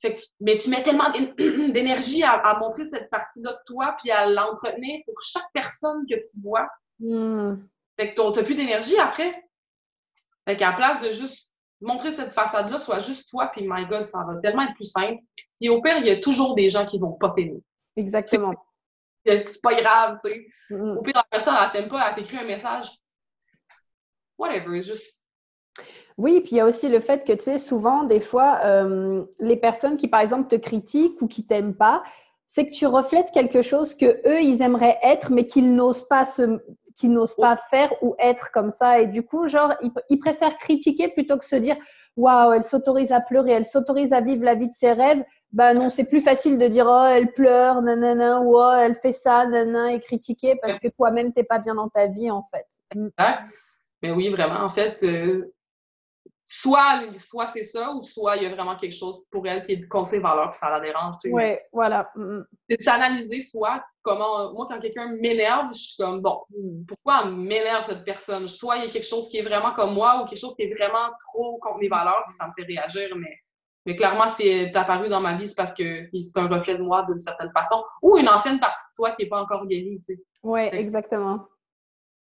[0.00, 5.00] Fait mais tu mets tellement d'énergie à, montrer cette partie-là de toi, puis à l'entretenir
[5.06, 6.68] pour chaque personne que tu vois.
[7.00, 7.56] Hmm.
[7.98, 9.42] Fait que t'as plus d'énergie après.
[10.46, 14.08] Fait qu'à la place de juste montrer cette façade-là, soit juste toi, puis my God,
[14.08, 15.20] ça va tellement être plus simple.
[15.60, 17.62] Puis au pire, il y a toujours des gens qui vont pas t'aimer.
[17.96, 18.54] Exactement.
[19.26, 20.46] C'est pas grave, tu sais.
[20.70, 20.98] Hmm.
[20.98, 22.90] Au pire, la personne, elle t'aime pas, elle t'écrit un message.
[24.38, 25.24] Whatever, juste
[26.16, 29.24] oui, puis il y a aussi le fait que, tu sais, souvent, des fois, euh,
[29.40, 32.04] les personnes qui, par exemple, te critiquent ou qui t'aiment pas,
[32.46, 36.24] c'est que tu reflètes quelque chose que eux, ils aimeraient être, mais qu'ils n'osent pas
[36.24, 36.60] se,
[36.94, 39.00] qu'ils n'osent pas faire ou être comme ça.
[39.00, 39.72] Et du coup, genre,
[40.10, 41.76] ils, préfèrent critiquer plutôt que se dire,
[42.16, 45.24] waouh, elle s'autorise à pleurer, elle s'autorise à vivre la vie de ses rêves.
[45.52, 49.12] Ben non, c'est plus facile de dire, oh, elle pleure, nanana, ou oh, elle fait
[49.12, 52.66] ça, nanana, et critiquer parce que toi-même, t'es pas bien dans ta vie, en fait.
[54.02, 55.53] Mais oui, vraiment, en fait, euh,
[56.46, 59.72] soit, soit c'est ça, ou soit il y a vraiment quelque chose pour elle qui
[59.72, 61.14] est contre ses valeurs, que ça la dérange.
[61.20, 61.34] Tu sais.
[61.34, 62.10] Oui, voilà.
[62.14, 62.46] Mm, mm.
[62.68, 64.52] C'est de s'analyser, soit comment.
[64.52, 66.42] Moi, quand quelqu'un m'énerve, je suis comme, bon,
[66.86, 68.46] pourquoi m'énerve cette personne?
[68.46, 70.62] Soit il y a quelque chose qui est vraiment comme moi, ou quelque chose qui
[70.62, 73.38] est vraiment trop contre mes valeurs, puis ça me fait réagir, mais.
[73.86, 77.04] Mais clairement, c'est apparu dans ma vie, c'est parce que c'est un reflet de moi
[77.06, 80.00] d'une certaine façon, ou une ancienne partie de toi qui n'est pas encore guérie.
[80.06, 80.22] Tu sais.
[80.42, 81.46] Oui, exactement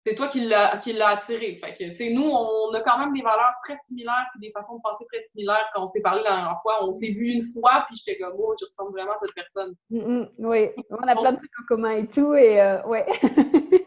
[0.07, 1.59] c'est toi qui l'as attiré.
[1.62, 4.52] Fait que, tu sais, nous, on a quand même des valeurs très similaires puis des
[4.52, 5.66] façons de penser très similaires.
[5.74, 8.34] Quand on s'est parlé la dernière fois, on s'est vu une fois puis j'étais comme,
[8.38, 9.74] oh, je ressemble vraiment à cette personne.
[9.90, 13.07] Mm, mm, oui, on a plein de trucs en commun et tout et euh, ouais.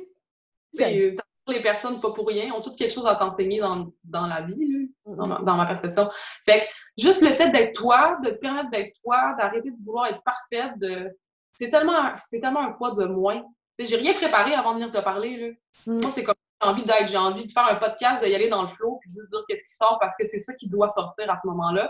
[1.49, 4.91] les personnes, pas pour rien, ont toutes quelque chose à t'enseigner dans, dans, la vie,
[5.05, 6.09] dans, ma, dans, ma, perception.
[6.45, 6.65] Fait que
[6.97, 10.77] juste le fait d'être toi, de te permettre d'être toi, d'arrêter de vouloir être parfaite,
[10.77, 11.09] de...
[11.55, 13.43] c'est tellement, tellement un poids de moins
[13.85, 15.37] j'ai rien préparé avant de venir te parler.
[15.37, 15.47] Là.
[15.85, 16.01] Mm.
[16.01, 18.61] Moi, c'est comme j'ai envie d'être, j'ai envie de faire un podcast, d'y aller dans
[18.61, 21.29] le flow, puis juste dire qu'est-ce qui sort parce que c'est ça qui doit sortir
[21.29, 21.89] à ce moment-là.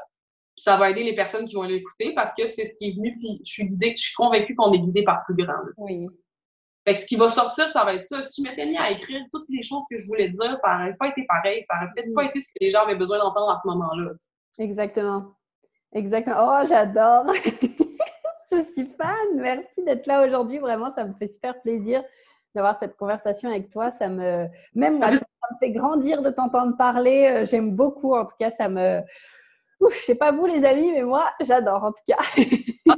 [0.55, 2.95] Puis ça va aider les personnes qui vont l'écouter parce que c'est ce qui est
[2.95, 5.53] venu, puis je suis guidée, je suis convaincue qu'on est guidé par plus grand.
[5.77, 6.07] Oui.
[6.85, 8.23] Fait que ce qui va sortir, ça va être ça.
[8.23, 10.95] Si je m'étais mis à écrire toutes les choses que je voulais dire, ça n'aurait
[10.95, 11.61] pas été pareil.
[11.63, 12.27] Ça n'aurait peut-être pas mm.
[12.27, 14.11] été ce que les gens avaient besoin d'entendre à ce moment-là.
[14.59, 15.33] Exactement.
[15.93, 16.59] Exactement.
[16.61, 17.25] Oh, j'adore.
[18.65, 19.27] fan.
[19.35, 20.59] Merci d'être là aujourd'hui.
[20.59, 22.03] Vraiment, ça me fait super plaisir
[22.55, 23.91] d'avoir cette conversation avec toi.
[23.91, 27.27] Ça me, même moi, ça me fait grandir de t'entendre parler.
[27.31, 28.15] Euh, j'aime beaucoup.
[28.15, 29.01] En tout cas, ça me.
[29.79, 32.17] Ouf, je sais pas vous les amis, mais moi, j'adore en tout cas.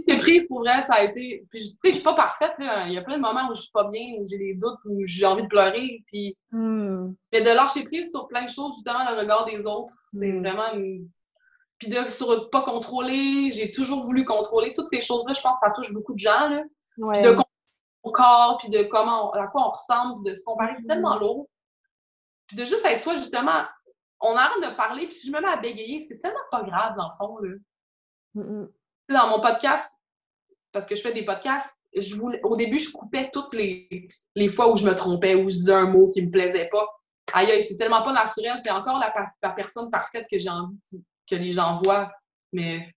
[0.07, 1.45] J'ai prise pour vrai, ça a été.
[1.51, 2.53] Puis, tu sais, je suis pas parfaite.
[2.59, 4.79] Il y a plein de moments où je suis pas bien, où j'ai des doutes,
[4.85, 6.03] où j'ai envie de pleurer.
[6.07, 6.37] Puis...
[6.51, 7.11] Hmm.
[7.33, 10.39] Mais de lâcher prise sur plein de choses, justement, le regard des autres, c'est hmm.
[10.39, 11.09] vraiment une
[11.79, 14.73] puis de sur pas contrôler, j'ai toujours voulu contrôler.
[14.73, 16.49] Toutes ces choses-là, je pense ça touche beaucoup de gens.
[16.49, 16.61] Là.
[17.13, 20.85] Puis de mon corps, puis de comment à quoi on ressemble, de se comparer, c'est
[20.85, 21.21] tellement mm-hmm.
[21.21, 21.49] lourd.
[22.47, 23.63] Puis de juste être soi, justement,
[24.19, 26.95] on arrête de parler, puis si je me mets à bégayer, c'est tellement pas grave
[26.97, 27.37] dans le fond.
[27.37, 27.55] Là.
[28.35, 28.69] Mm-hmm.
[29.09, 29.97] Dans mon podcast,
[30.73, 34.49] parce que je fais des podcasts, je voulais, au début, je coupais toutes les, les
[34.49, 36.87] fois où je me trompais, où je disais un mot qui me plaisait pas.
[37.33, 40.77] Aïe, c'est tellement pas naturel, c'est encore la, la personne parfaite que j'ai envie
[41.29, 42.11] que les gens voient.
[42.51, 42.89] Mais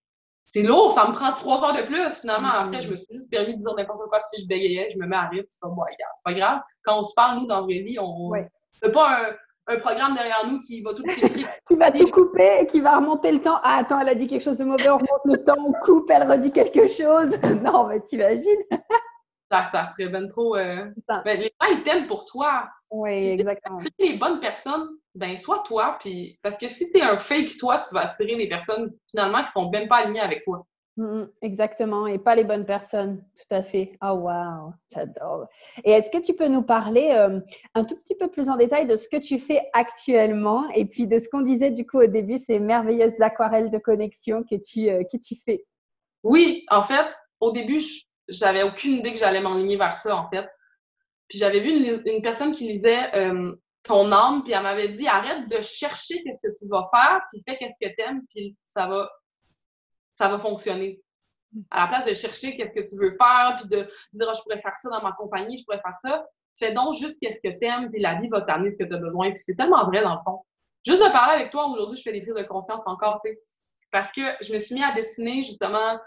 [0.46, 2.20] c'est lourd, ça me prend trois heures de plus.
[2.20, 4.20] Finalement, après, je me suis juste permis de dire n'importe quoi.
[4.22, 5.44] Si je bégayais, je me mets à rire.
[5.46, 6.60] C'est pas, bon, c'est pas grave.
[6.84, 8.48] Quand on se parle, nous, dans la vraie vie, on ouais.
[8.92, 11.04] pas un, un, programme derrière nous qui va tout
[11.68, 13.60] qui va tout couper et qui va remonter le temps.
[13.62, 16.10] Ah, attends, elle a dit quelque chose de mauvais, on remonte le temps, on coupe,
[16.10, 17.30] elle redit quelque chose.
[17.62, 18.62] non, mais t'imagines?
[19.52, 20.56] ça, ça serait bien trop.
[20.56, 20.86] Euh...
[21.08, 22.68] Ben, les gens, ils t'aiment pour toi.
[22.90, 23.80] Oui, exactement.
[23.80, 25.98] Si les bonnes personnes, ben sois toi.
[26.00, 26.38] Puis...
[26.42, 29.52] Parce que si tu es un fake toi, tu vas attirer des personnes finalement qui
[29.52, 30.66] sont même pas alignées avec toi.
[30.98, 33.96] Mm, mm, exactement, et pas les bonnes personnes, tout à fait.
[34.02, 35.46] Oh wow, j'adore.
[35.84, 37.40] Et est-ce que tu peux nous parler euh,
[37.74, 41.06] un tout petit peu plus en détail de ce que tu fais actuellement et puis
[41.06, 44.90] de ce qu'on disait du coup au début, ces merveilleuses aquarelles de connexion que tu,
[44.90, 45.64] euh, que tu fais?
[46.24, 47.06] Oui, en fait,
[47.40, 47.80] au début,
[48.28, 50.48] j'avais aucune idée que j'allais m'enligner vers ça, en fait.
[51.28, 51.70] Puis j'avais vu
[52.04, 56.46] une, personne qui lisait euh, ton âme, puis elle m'avait dit arrête de chercher qu'est-ce
[56.46, 59.10] que tu vas faire, puis fais qu'est-ce que tu aimes, puis ça va,
[60.14, 61.00] ça va fonctionner.
[61.70, 64.42] À la place de chercher qu'est-ce que tu veux faire, puis de dire oh, je
[64.42, 66.24] pourrais faire ça dans ma compagnie, je pourrais faire ça,
[66.58, 68.94] fais donc juste qu'est-ce que tu aimes, puis la vie va t'amener ce que tu
[68.94, 69.30] as besoin.
[69.30, 70.44] Puis c'est tellement vrai dans le fond.
[70.86, 73.40] Juste de parler avec toi, aujourd'hui, je fais des prises de conscience encore, tu sais.
[73.90, 75.98] Parce que je me suis mis à dessiner justement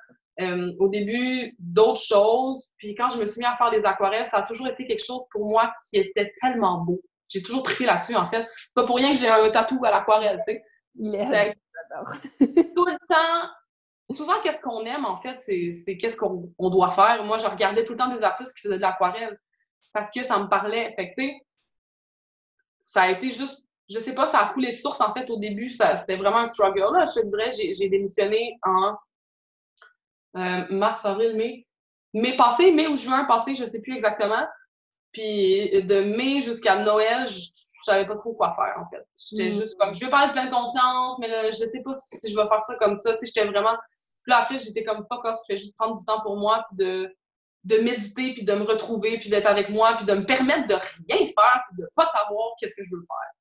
[0.42, 2.70] euh, au début d'autres choses.
[2.78, 5.04] Puis quand je me suis mis à faire des aquarelles, ça a toujours été quelque
[5.04, 7.02] chose pour moi qui était tellement beau.
[7.30, 8.46] J'ai toujours trippé là-dessus, en fait.
[8.52, 10.64] C'est pas pour rien que j'ai un tatou à l'aquarelle, tu sais.
[12.76, 13.50] tout le temps,
[14.14, 17.24] souvent, qu'est-ce qu'on aime, en fait, c'est qu'est-ce qu'on doit faire.
[17.24, 19.40] Moi, je regardais tout le temps des artistes qui faisaient de l'aquarelle
[19.94, 20.94] parce que ça me parlait.
[20.98, 21.34] Fait tu sais,
[22.84, 25.38] ça a été juste, je sais pas, ça a coulé de source, en fait, au
[25.38, 25.70] début.
[25.70, 26.94] C'était vraiment un struggle.
[26.94, 28.96] Là, je te dirais, j'ai démissionné en
[30.36, 31.66] mars, avril, mai.
[32.14, 34.46] Mai passé, mai ou juin passé, je sais plus exactement.
[35.12, 37.40] Puis de mai jusqu'à Noël, je,
[37.84, 39.06] savais pas trop quoi faire, en fait.
[39.30, 39.62] J'étais mm.
[39.62, 42.36] juste comme, je veux parler de pleine conscience, mais là, je sais pas si je
[42.36, 43.14] vais faire ça comme ça.
[43.14, 43.78] Tu sais, j'étais vraiment.
[44.24, 46.66] Puis là, après, j'étais comme, fuck off, je vais juste prendre du temps pour moi,
[46.68, 47.16] puis de,
[47.64, 50.76] de méditer, puis de me retrouver, puis d'être avec moi, puis de me permettre de
[50.76, 53.32] rien faire, puis de pas savoir qu'est-ce que je veux faire.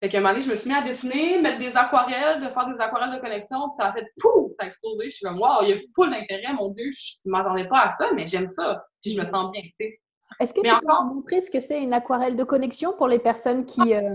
[0.00, 2.48] Fait qu'à un moment donné, je me suis mis à dessiner, mettre des aquarelles, de
[2.48, 5.04] faire des aquarelles de connexion, puis ça a fait pouf, ça a explosé.
[5.10, 7.86] Je suis comme, wow, il y a full d'intérêt, mon Dieu, je ne m'attendais pas
[7.86, 10.00] à ça, mais j'aime ça, puis je me sens bien, tu sais.
[10.40, 13.64] Est-ce que tu peux montrer ce que c'est une aquarelle de connexion pour les personnes
[13.64, 13.94] qui.
[13.94, 14.12] Euh...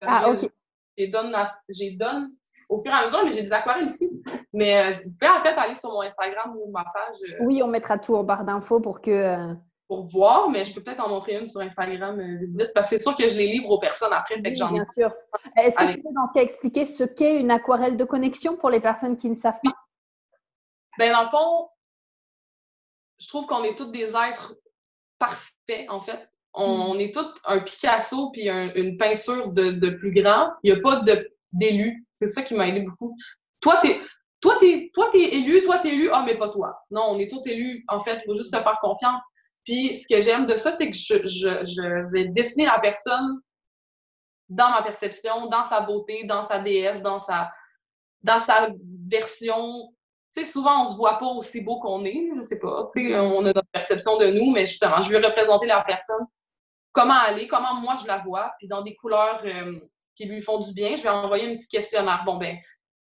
[0.00, 0.48] Ah, ok.
[0.96, 1.36] J'ai donne,
[1.98, 2.30] donne
[2.70, 4.10] au fur et à mesure, mais j'ai des aquarelles ici.
[4.54, 7.16] Mais euh, tu fais en fait aller sur mon Instagram ou ma page.
[7.28, 9.54] Euh, oui, on mettra tout en barre d'infos pour que.
[9.86, 12.96] Euh, pour voir, mais je peux peut-être en montrer une sur Instagram vite, parce que
[12.96, 15.12] c'est sûr que je les livre aux personnes après, fait que j'en Bien sûr.
[15.56, 18.70] Est-ce que tu peux, dans ce cas, expliquer ce qu'est une aquarelle de connexion pour
[18.70, 19.72] les personnes qui ne savent pas?
[20.98, 21.68] Ben, dans le fond,
[23.20, 24.56] je trouve qu'on est tous des êtres
[25.18, 26.28] parfaits, en fait.
[26.54, 27.00] On, mm.
[27.00, 30.50] est tous un Picasso puis une peinture de, de, plus grand.
[30.62, 31.02] Il n'y a pas
[31.52, 32.06] d'élu.
[32.12, 33.14] C'est ça qui m'a aidé beaucoup.
[33.60, 34.00] Toi, t'es
[34.40, 36.78] toi, t'es, toi, t'es élu, toi, t'es élu, ah, mais pas toi.
[36.90, 37.84] Non, on est tous élus.
[37.88, 39.22] En fait, il faut juste se faire confiance.
[39.66, 43.40] Puis, ce que j'aime de ça, c'est que je, vais dessiner la personne
[44.48, 47.50] dans ma perception, dans sa beauté, dans sa déesse, dans sa,
[48.22, 48.70] dans sa
[49.08, 49.92] version.
[50.32, 52.86] Tu sais, souvent, on se voit pas aussi beau qu'on est, je sais pas.
[52.94, 56.24] Tu sais, on a notre perception de nous, mais justement, je vais représenter la personne,
[56.92, 59.80] comment elle est, comment moi je la vois, puis dans des couleurs euh,
[60.14, 62.22] qui lui font du bien, je vais envoyer un petit questionnaire.
[62.24, 62.56] Bon, ben,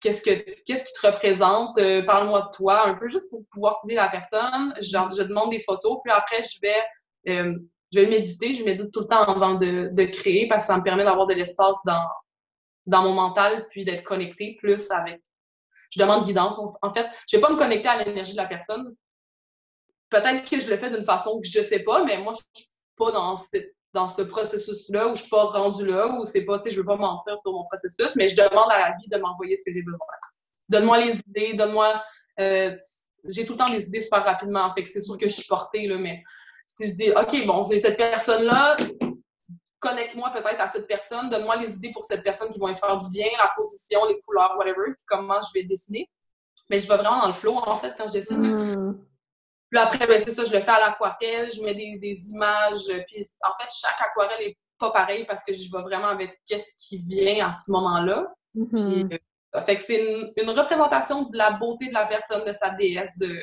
[0.05, 3.80] qu'est-ce que qu'est-ce qui te représente, euh, parle-moi de toi, un peu juste pour pouvoir
[3.80, 4.74] cibler la personne.
[4.80, 7.59] Je demande des photos, puis après, je vais, euh,
[7.90, 10.76] je vais méditer, je médite tout le temps avant de, de créer parce que ça
[10.76, 12.07] me permet d'avoir de l'espace dans,
[12.84, 15.22] dans mon mental, puis d'être connecté plus avec.
[15.90, 16.61] Je demande guidance.
[16.82, 18.94] En fait, je vais pas me connecter à l'énergie de la personne.
[20.11, 22.70] Peut-être que je le fais d'une façon que je sais pas, mais moi, je suis
[22.96, 26.59] pas dans cette dans ce processus-là où je suis pas rendue là, où c'est pas,
[26.59, 29.09] tu sais, je veux pas mentir sur mon processus, mais je demande à la vie
[29.09, 30.07] de m'envoyer ce que j'ai besoin.
[30.68, 32.03] Donne-moi les idées, donne-moi.
[32.40, 32.76] Euh,
[33.28, 35.47] j'ai tout le temps des idées super rapidement, fait que c'est sûr que je suis
[35.47, 36.22] portée, là, mais
[36.78, 38.76] je dis, OK, bon, c'est cette personne-là,
[39.78, 43.09] connecte-moi peut-être à cette personne, donne-moi les idées pour cette personne qui vont faire du
[43.11, 46.11] bien, la position, les couleurs, whatever, puis comment je vais dessiner.
[46.68, 48.57] Mais je vais vraiment dans le flow, en fait, quand je dessine.
[48.57, 48.99] Hmm.
[49.75, 52.87] Puis après, ben, c'est ça, je le fais à l'aquarelle, je mets des, des, images.
[53.09, 56.75] Puis en fait, chaque aquarelle est pas pareil parce que je vais vraiment avec qu'est-ce
[56.79, 58.25] qui vient à ce moment-là.
[58.55, 59.09] Mm-hmm.
[59.09, 59.18] Puis,
[59.57, 63.18] euh, fait que c'est une, représentation de la beauté de la personne, de sa déesse,
[63.18, 63.37] de,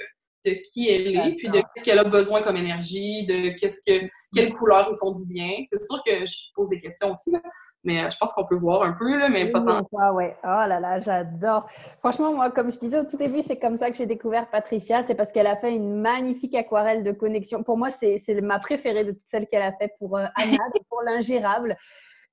[0.45, 4.07] de qui elle est, puis de ce qu'elle a besoin comme énergie, de qu'est-ce que
[4.33, 5.57] quelles couleurs lui font du bien.
[5.65, 7.41] C'est sûr que je pose des questions aussi, là.
[7.83, 9.87] Mais euh, je pense qu'on peut voir un peu, là, mais pas tant.
[9.97, 10.35] Ah ouais.
[10.43, 11.67] Oh là là, j'adore.
[11.99, 15.01] Franchement, moi, comme je disais au tout début, c'est comme ça que j'ai découvert Patricia.
[15.01, 17.63] C'est parce qu'elle a fait une magnifique aquarelle de connexion.
[17.63, 20.57] Pour moi, c'est ma préférée de toutes celles qu'elle a fait pour euh, Anna
[20.89, 21.75] pour l'ingérable.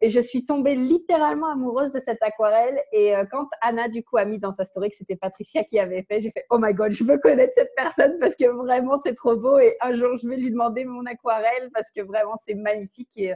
[0.00, 2.78] Et je suis tombée littéralement amoureuse de cette aquarelle.
[2.92, 5.78] Et euh, quand Anna, du coup, a mis dans sa story que c'était Patricia qui
[5.78, 8.98] avait fait, j'ai fait Oh my god, je veux connaître cette personne parce que vraiment,
[9.02, 9.58] c'est trop beau.
[9.58, 13.08] Et un jour, je vais lui demander mon aquarelle parce que vraiment, c'est magnifique.
[13.16, 13.32] Et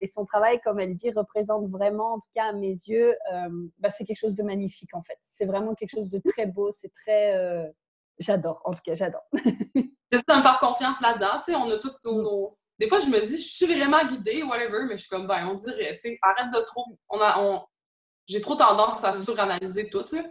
[0.00, 3.48] et son travail, comme elle dit, représente vraiment, en tout cas à mes yeux, euh,
[3.78, 5.18] bah, c'est quelque chose de magnifique en fait.
[5.22, 7.36] C'est vraiment quelque chose de très beau, c'est très...
[7.36, 7.66] Euh,
[8.18, 9.24] j'adore, en tout cas, j'adore.
[9.32, 12.56] J'essaie de me faire confiance là-dedans, tu sais, on a tout nos...
[12.78, 15.48] Des fois, je me dis, je suis vraiment guidée, whatever, mais je suis comme, ben,
[15.48, 16.84] on dirait, tu sais, arrête de trop...
[17.08, 17.64] On a, on...
[18.28, 20.22] J'ai trop tendance à suranalyser tout, là.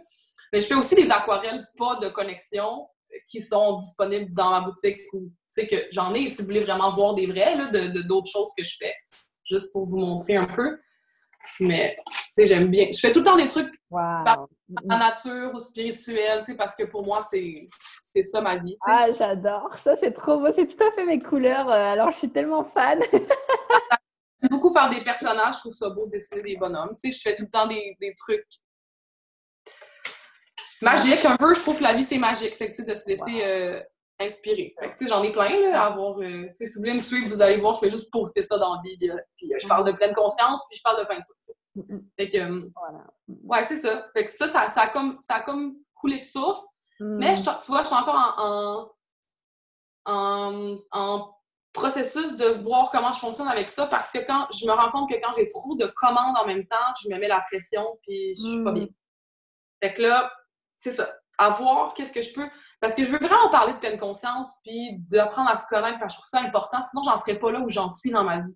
[0.52, 2.88] Mais je fais aussi des aquarelles pas de connexion
[3.28, 6.64] qui sont disponibles dans ma boutique ou, tu sais, que j'en ai, si vous voulez
[6.64, 8.94] vraiment voir des vrais, là, de d'autres choses que je fais
[9.48, 10.78] juste pour vous montrer un peu.
[11.60, 12.88] Mais, tu sais, j'aime bien.
[12.92, 14.46] Je fais tout le temps des trucs en
[14.88, 17.64] nature ou spirituel, tu sais, parce que pour moi, c'est
[18.10, 18.76] c'est ça ma vie.
[18.86, 19.74] Ah, j'adore.
[19.74, 20.50] Ça, c'est trop beau.
[20.50, 21.68] C'est tout à fait mes couleurs.
[21.68, 23.00] Euh, alors, je suis tellement fan.
[24.50, 26.94] beaucoup faire des personnages, je trouve ça beau de dessiner des bonhommes.
[27.00, 28.46] Tu sais, je fais tout le temps des, des trucs
[30.80, 31.54] magiques un peu.
[31.54, 32.56] Je trouve que la vie, c'est magique.
[32.56, 33.82] Fait que, tu sais, de se laisser euh,
[34.20, 34.74] inspirer.
[34.78, 36.18] Fait que, tu sais, j'en ai plein, là, à avoir.
[36.18, 38.74] Euh, si vous voulez me suivre, vous allez voir, je fais juste poster ça dans
[38.74, 38.96] la vie.
[38.96, 41.34] Puis, euh, je parle de pleine conscience, puis je parle de peinture.
[42.18, 43.06] Fait que, voilà.
[43.26, 44.08] ouais, c'est ça.
[44.12, 46.64] Fait que ça, ça, ça, a comme, ça a comme coulé de source.
[47.00, 48.90] Mais je, tu vois, je suis encore en,
[50.04, 51.34] en, en,
[51.72, 55.08] processus de voir comment je fonctionne avec ça parce que quand je me rends compte
[55.08, 58.34] que quand j'ai trop de commandes en même temps, je me mets la pression puis
[58.34, 58.88] je suis pas bien.
[59.80, 60.32] Fait que là,
[60.80, 61.08] c'est ça.
[61.36, 62.48] À voir qu'est-ce que je peux.
[62.80, 66.14] Parce que je veux vraiment parler de pleine conscience puis d'apprendre à se connaître parce
[66.16, 66.82] que je trouve ça important.
[66.82, 68.54] Sinon, j'en serais pas là où j'en suis dans ma vie.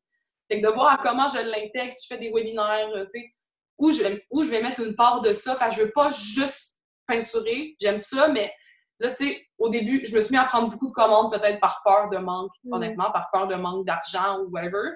[0.48, 3.34] Fait que de voir comment je l'intègre, si je fais des webinaires, tu sais,
[3.78, 6.10] où je, où je vais mettre une part de ça, parce que je veux pas
[6.10, 7.74] juste peinturer.
[7.80, 8.52] J'aime ça, mais
[9.00, 11.58] là, tu sais, au début, je me suis mis à prendre beaucoup de commandes, peut-être
[11.58, 14.90] par peur de manque, honnêtement, par peur de manque d'argent ou whatever.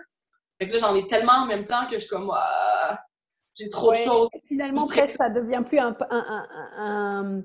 [0.59, 2.99] Fait que là, j'en ai tellement en même temps que je suis comme, ah,
[3.59, 4.29] j'ai trop de choses.
[4.47, 7.43] Finalement, presque, ça devient plus un, un,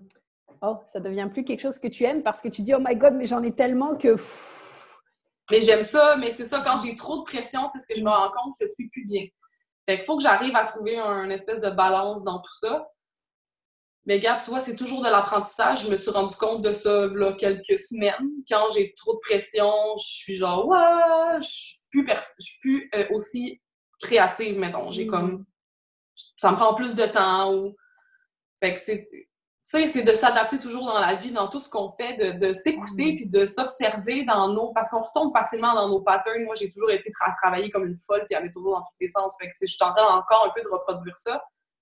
[0.62, 2.96] Oh, ça devient plus quelque chose que tu aimes parce que tu dis, oh my
[2.96, 4.16] god, mais j'en ai tellement que.
[5.50, 8.04] Mais j'aime ça, mais c'est ça, quand j'ai trop de pression, c'est ce que je
[8.04, 9.26] me rends compte, je suis plus bien.
[9.90, 12.88] Fait qu'il faut que j'arrive à trouver un espèce de balance dans tout ça.
[14.06, 15.84] Mais regarde, tu vois, c'est toujours de l'apprentissage.
[15.84, 18.30] Je me suis rendu compte de ça là, quelques semaines.
[18.50, 22.06] Quand j'ai trop de pression, je suis genre, ouais, je suis plus,
[22.40, 23.62] je suis plus euh, aussi
[24.02, 24.90] créative, mettons.
[24.90, 25.32] J'ai comme.
[25.32, 25.46] Mm.
[26.38, 27.54] Ça me prend plus de temps.
[27.54, 27.76] Ou...
[28.64, 29.08] Fait que c'est.
[29.72, 33.14] C'est de s'adapter toujours dans la vie, dans tout ce qu'on fait, de, de s'écouter
[33.14, 33.16] mm.
[33.16, 34.74] puis de s'observer dans nos.
[34.74, 36.44] Parce qu'on retombe facilement dans nos patterns.
[36.44, 39.08] Moi, j'ai toujours été à travailler comme une folle puis aller toujours dans tous les
[39.08, 39.38] sens.
[39.40, 41.34] Fait que je suis en train encore un peu de reproduire ça.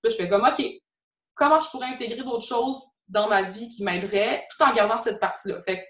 [0.03, 0.63] Là, je fais comme, OK,
[1.35, 5.19] comment je pourrais intégrer d'autres choses dans ma vie qui m'aideraient tout en gardant cette
[5.19, 5.59] partie-là?
[5.61, 5.85] Fait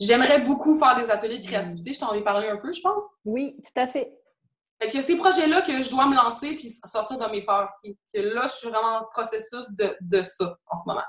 [0.00, 1.94] j'aimerais beaucoup faire des ateliers de créativité.
[1.94, 3.04] Je t'en ai parlé un peu, je pense.
[3.24, 4.12] Oui, tout à fait.
[4.84, 7.70] Fait que ces projets-là que je dois me lancer puis sortir de mes peurs.
[7.82, 11.04] que là, je suis vraiment en processus de, ça en ce moment.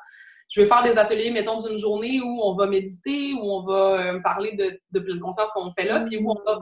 [0.49, 3.99] Je vais faire des ateliers, mettons, d'une journée où on va méditer, où on va
[3.99, 6.59] euh, parler de, de pleine conscience qu'on fait là, puis où on va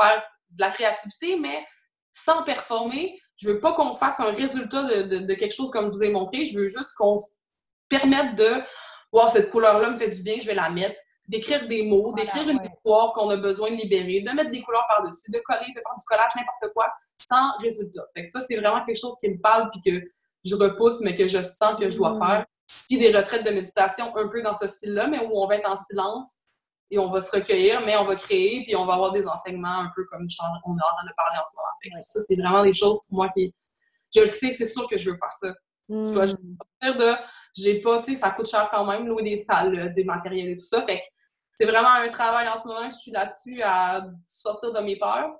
[0.00, 1.64] faire de la créativité, mais
[2.12, 6.02] sans performer, je veux pas qu'on fasse un résultat de, quelque chose comme je vous
[6.02, 6.46] ai montré.
[6.46, 7.34] Je veux juste qu'on se
[7.88, 8.62] permette de
[9.12, 11.00] voir cette couleur-là me fait du bien, je vais la mettre,
[11.32, 14.86] d'écrire des mots, d'écrire une histoire qu'on a besoin de libérer, de mettre des couleurs
[14.86, 16.92] par-dessus, de coller, de faire du collage, n'importe quoi,
[17.28, 18.04] sans résultat.
[18.14, 20.06] Fait que ça, c'est vraiment quelque chose qui me parle puis que
[20.44, 22.18] je repousse, mais que je sens que je dois mm.
[22.18, 22.46] faire.
[22.88, 25.70] Puis des retraites de méditation un peu dans ce style-là, mais où on va être
[25.70, 26.36] en silence
[26.90, 29.80] et on va se recueillir, mais on va créer, puis on va avoir des enseignements
[29.80, 32.02] un peu comme on est en train de parler en ce moment.
[32.02, 33.54] ça, c'est vraiment des choses pour moi qui.
[34.14, 35.48] Je le sais, c'est sûr que je veux faire ça.
[35.88, 36.12] Mm.
[36.12, 37.14] je veux de.
[37.56, 40.56] J'ai pas, tu sais, ça coûte cher quand même, louer des salles, des matériels et
[40.56, 40.82] tout ça.
[40.82, 41.04] Fait que
[41.54, 44.98] c'est vraiment un travail en ce moment que je suis là-dessus à sortir de mes
[44.98, 45.30] peurs,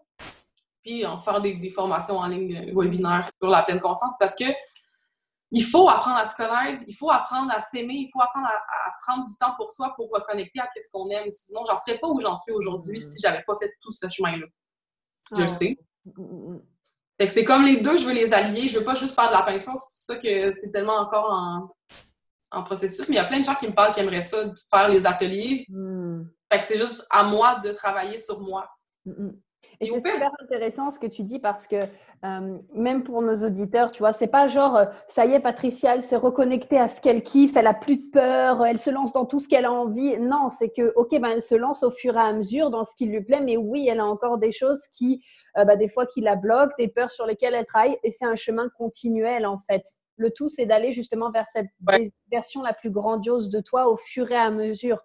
[0.82, 4.44] puis en faire des, des formations en ligne webinaires sur la pleine conscience parce que
[5.52, 8.90] il faut apprendre à se connaître, il faut apprendre à s'aimer, il faut apprendre à,
[9.06, 11.28] prendre du temps pour soi pour reconnecter à ce qu'on aime.
[11.28, 14.46] Sinon, j'en serais pas où j'en suis aujourd'hui si j'avais pas fait tout ce chemin-là.
[15.36, 15.78] Je le sais.
[17.28, 18.68] c'est comme les deux, je veux les allier.
[18.68, 19.74] Je veux pas juste faire de la peinture.
[19.94, 21.68] C'est ça que c'est tellement encore en,
[22.60, 23.08] processus.
[23.08, 24.36] Mais il y a plein de gens qui me parlent qui aimeraient ça,
[24.70, 25.64] faire les ateliers.
[25.70, 26.24] Mm.
[26.52, 28.68] Fait que c'est juste à moi de travailler sur moi.
[29.80, 31.76] Et c'est super intéressant ce que tu dis parce que
[32.24, 35.96] euh, même pour nos auditeurs, tu vois, c'est pas genre euh, ça y est, Patricia,
[35.96, 39.12] elle s'est reconnectée à ce qu'elle kiffe, elle a plus de peur, elle se lance
[39.12, 40.16] dans tout ce qu'elle a envie.
[40.18, 42.94] Non, c'est que ok, ben elle se lance au fur et à mesure dans ce
[42.96, 45.20] qui lui plaît, mais oui, elle a encore des choses qui,
[45.56, 48.26] euh, bah, des fois, qui la bloquent, des peurs sur lesquelles elle travaille, et c'est
[48.26, 49.82] un chemin continuel en fait.
[50.22, 51.66] Le tout, c'est d'aller justement vers cette
[52.30, 55.00] version la plus grandiose de toi au fur et à mesure.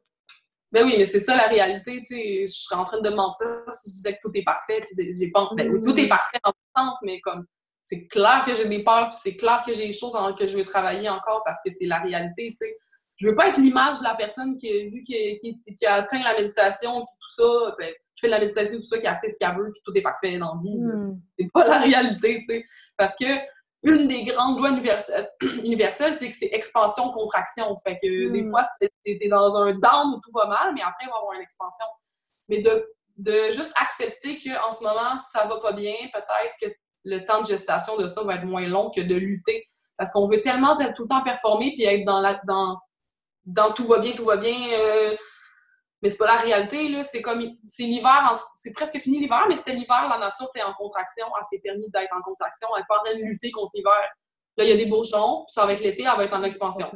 [0.72, 2.46] Ben oui, mais c'est ça la réalité, tu sais.
[2.46, 5.32] Je serais en train de mentir si je disais que tout est parfait, puis j'ai
[5.32, 5.50] pas.
[5.56, 7.48] Ben, tout est parfait dans le sens, mais comme
[7.84, 10.46] c'est clair que j'ai des peurs, puis c'est clair que j'ai des choses dans que
[10.46, 12.78] je veux travailler encore parce que c'est la réalité, tu sais.
[13.18, 15.40] Je veux pas être l'image de la personne qui a vu qui,
[15.76, 18.86] qui, a atteint la méditation, puis tout ça, ben, qui fait de la méditation, tout
[18.86, 20.78] ça, qui a assez ce qu'elle veut, puis tout est parfait dans la vie.
[20.78, 21.20] Hmm.
[21.40, 22.66] C'est pas la réalité, tu sais.
[22.96, 23.26] Parce que
[23.88, 24.70] une des grandes lois
[25.64, 27.76] universelles, c'est que c'est expansion-contraction.
[27.84, 28.50] Fait que des hmm.
[28.50, 28.66] fois,
[29.04, 31.42] t'es dans un down où tout va mal, mais après, il va y avoir une
[31.42, 31.86] expansion.
[32.50, 36.68] Mais de, de juste accepter qu'en ce moment, ça va pas bien, peut-être que
[37.04, 39.66] le temps de gestation de ça va être moins long que de lutter.
[39.98, 42.78] Parce qu'on veut tellement être tout le temps performer puis être dans la dans,
[43.46, 44.56] dans tout va bien, tout va bien.
[44.80, 45.16] Euh,
[46.02, 47.04] mais c'est pas la réalité, là.
[47.04, 50.74] C'est comme, c'est l'hiver, c'est presque fini l'hiver, mais c'était l'hiver, la nature était en
[50.74, 53.72] contraction, elle s'est permis d'être en contraction, elle est pas en train de lutter contre
[53.74, 53.94] l'hiver.
[54.58, 56.44] Là, il y a des bourgeons, puis ça va être l'été, elle va être en
[56.44, 56.92] expansion.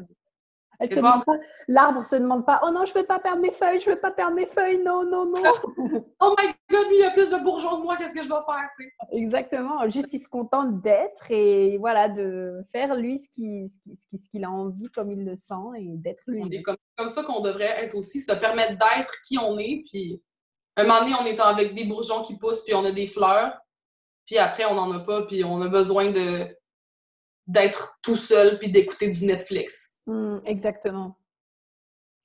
[0.82, 3.42] Elle se demande pas, l'arbre se demande pas, oh non, je ne vais pas perdre
[3.42, 5.42] mes feuilles, je ne vais pas perdre mes feuilles, non, non, non.
[6.20, 8.44] oh my god, lui, il a plus de bourgeons que moi, qu'est-ce que je dois
[8.44, 8.68] faire?
[9.12, 14.44] Exactement, juste il se contente d'être et voilà, de faire lui ce qu'il ce qui,
[14.44, 16.44] a envie comme il le sent et d'être lui.
[16.50, 20.20] C'est comme, comme ça qu'on devrait être aussi, se permettre d'être qui on est, puis
[20.78, 23.54] un moment donné, on est avec des bourgeons qui poussent, puis on a des fleurs,
[24.26, 26.48] puis après, on n'en a pas, puis on a besoin de
[27.52, 29.96] d'être tout seul puis d'écouter du Netflix.
[30.06, 31.18] Hmm, exactement.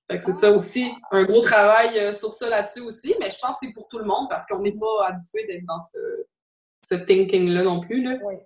[0.08, 3.66] c'est ça aussi, un gros travail euh, sur ça là-dessus aussi, mais je pense que
[3.66, 5.98] c'est pour tout le monde parce qu'on n'est pas habitué d'être dans ce,
[6.84, 8.02] ce thinking-là non plus.
[8.02, 8.18] Là.
[8.24, 8.36] Oui.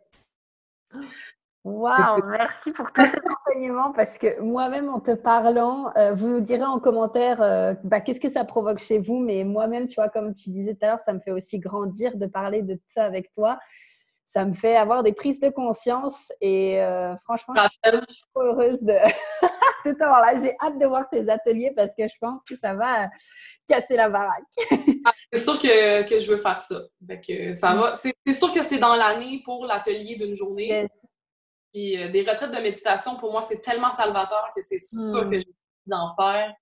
[1.62, 6.40] Wow, merci pour tout cet enseignement parce que moi-même en te parlant, euh, vous nous
[6.40, 10.08] direz en commentaire euh, bah, qu'est-ce que ça provoque chez vous, mais moi-même, tu vois,
[10.08, 13.04] comme tu disais tout à l'heure, ça me fait aussi grandir de parler de ça
[13.04, 13.58] avec toi
[14.32, 18.80] ça me fait avoir des prises de conscience et euh, franchement, je suis trop heureuse
[18.80, 18.94] de
[19.84, 20.40] tout avoir là.
[20.40, 23.08] J'ai hâte de voir tes ateliers parce que je pense que ça va
[23.66, 24.44] casser la baraque.
[25.04, 26.78] Ah, c'est sûr que, que, je veux faire ça.
[27.54, 27.94] ça va.
[27.94, 30.68] C'est sûr que c'est dans l'année pour l'atelier d'une journée.
[30.68, 31.08] Yes.
[31.72, 35.30] Puis euh, des retraites de méditation, pour moi, c'est tellement salvateur que c'est sûr hmm.
[35.30, 36.52] que j'ai envie d'en faire.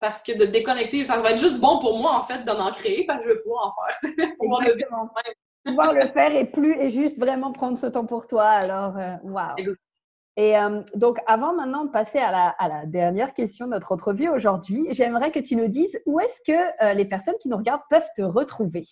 [0.00, 3.04] Parce que de déconnecter, ça va être juste bon pour moi, en fait, d'en créer,
[3.06, 4.10] parce que je vais pouvoir en faire.
[4.42, 5.08] Exactement
[5.64, 8.44] pouvoir le faire et plus et juste vraiment prendre ce temps pour toi.
[8.44, 9.56] Alors, waouh.
[9.66, 9.74] Wow.
[10.36, 13.92] Et euh, donc, avant maintenant de passer à la, à la, dernière question de notre
[13.92, 17.56] entrevue aujourd'hui, j'aimerais que tu nous dises où est-ce que euh, les personnes qui nous
[17.56, 18.84] regardent peuvent te retrouver?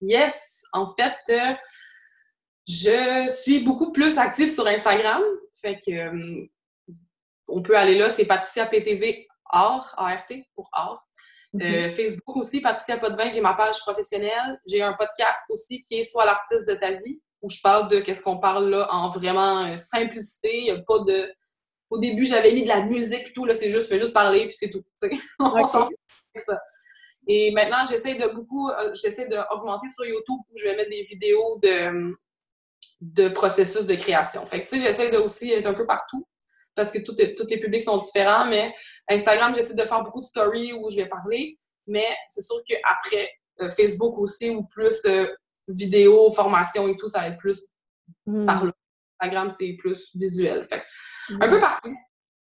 [0.00, 1.54] Yes, en fait, euh,
[2.66, 5.22] je suis beaucoup plus active sur Instagram.
[5.54, 6.48] Fait que
[7.46, 10.26] on peut aller là, c'est Patricia PTV Art, ART
[10.56, 11.06] pour Art.
[11.60, 14.60] Euh, Facebook aussi, Patricia Potvin, j'ai ma page professionnelle.
[14.66, 18.00] J'ai un podcast aussi qui est Soit l'artiste de ta vie, où je parle de
[18.00, 20.64] qu'est-ce qu'on parle là en vraiment euh, simplicité.
[20.64, 21.30] Il a pas de.
[21.90, 24.14] Au début, j'avais mis de la musique et tout, là, c'est juste, je fais juste
[24.14, 24.82] parler, puis c'est tout.
[25.38, 25.86] On s'en
[26.38, 26.58] ça.
[27.28, 31.02] Et maintenant, j'essaie de beaucoup, euh, j'essaie d'augmenter sur YouTube où je vais mettre des
[31.02, 32.16] vidéos de,
[33.02, 34.44] de processus de création.
[34.46, 36.26] Fait que, tu sais, j'essaie de aussi être un peu partout
[36.74, 38.46] parce que tous les publics sont différents.
[38.46, 38.74] Mais
[39.08, 41.58] Instagram, j'essaie de faire beaucoup de stories où je vais parler.
[41.86, 43.30] Mais c'est sûr qu'après,
[43.60, 45.26] euh, Facebook aussi, ou plus euh,
[45.68, 47.66] vidéo, formation et tout, ça va être plus
[48.26, 48.46] hmm.
[48.46, 48.72] par là.
[49.20, 50.66] Instagram, c'est plus visuel.
[50.68, 50.82] Fait,
[51.40, 51.94] Un peu partout.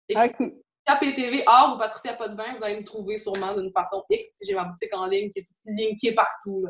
[0.10, 0.52] OK.
[0.86, 4.32] KPTV, Or ou Patricia Potvin, vous allez me trouver sûrement d'une façon X.
[4.42, 6.66] J'ai ma boutique en ligne qui est linkée partout.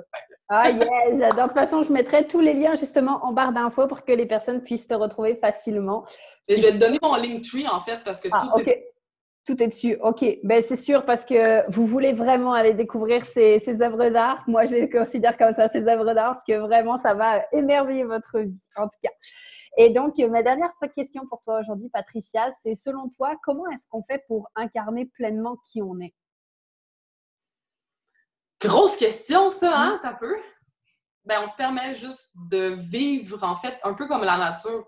[0.49, 1.19] Ah yes.
[1.19, 4.25] De toute façon, je mettrai tous les liens justement en barre d'infos pour que les
[4.25, 6.05] personnes puissent te retrouver facilement.
[6.47, 8.91] Et je vais te donner mon Linktree en fait parce que ah, tout est
[9.45, 9.97] tout est dessus.
[10.01, 10.23] OK.
[10.43, 14.43] Ben, c'est sûr parce que vous voulez vraiment aller découvrir ces, ces œuvres d'art.
[14.47, 18.03] Moi, je les considère comme ça, ces œuvres d'art, parce que vraiment, ça va émerveiller
[18.03, 19.11] votre vie, en tout cas.
[19.77, 24.03] Et donc, ma dernière question pour toi aujourd'hui, Patricia, c'est selon toi, comment est-ce qu'on
[24.03, 26.13] fait pour incarner pleinement qui on est?
[28.59, 30.35] Grosse question, ça, hein, t'as peu?
[31.23, 34.85] Ben, on se permet juste de vivre, en fait, un peu comme la nature.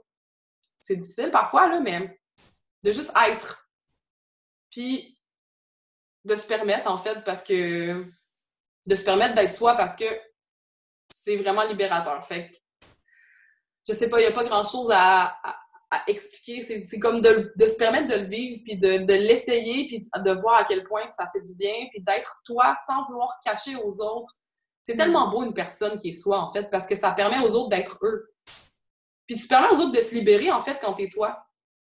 [0.81, 2.19] C'est difficile parfois, là, mais
[2.83, 3.62] de juste être.
[4.74, 5.15] Puis,
[6.26, 8.05] de se permettre, en fait, parce que.
[8.86, 10.03] De se permettre d'être soi parce que
[11.13, 12.26] c'est vraiment libérateur.
[12.28, 12.55] Fait que
[13.88, 15.38] je sais pas, il n'y a pas grand-chose à,
[16.07, 16.63] expliquer.
[16.63, 20.65] C'est comme de, se permettre de le vivre, puis de, l'essayer, puis de voir à
[20.65, 24.34] quel point ça fait du bien, puis d'être toi sans vouloir cacher aux autres.
[24.84, 27.55] C'est tellement beau une personne qui est soi, en fait, parce que ça permet aux
[27.55, 28.34] autres d'être eux.
[29.28, 31.45] Puis tu permets aux autres de se libérer, en fait, quand tu es toi.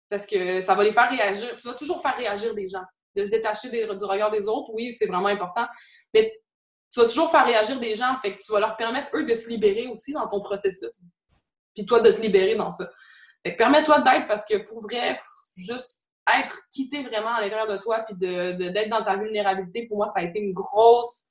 [0.09, 1.55] Parce que ça va les faire réagir.
[1.57, 2.83] Tu vas toujours faire réagir des gens.
[3.15, 5.65] De se détacher du regard des autres, oui, c'est vraiment important.
[6.13, 6.31] Mais
[6.91, 9.35] tu vas toujours faire réagir des gens, fait que tu vas leur permettre, eux, de
[9.35, 11.01] se libérer aussi dans ton processus
[11.77, 12.89] puis toi de te libérer dans ça.
[13.45, 15.19] Fait permets-toi d'être parce que pour vrai,
[15.55, 19.87] juste être quitté vraiment à l'intérieur de toi puis d'être de, d'être dans ta vulnérabilité,
[19.87, 21.27] pour moi, ça a été une grosse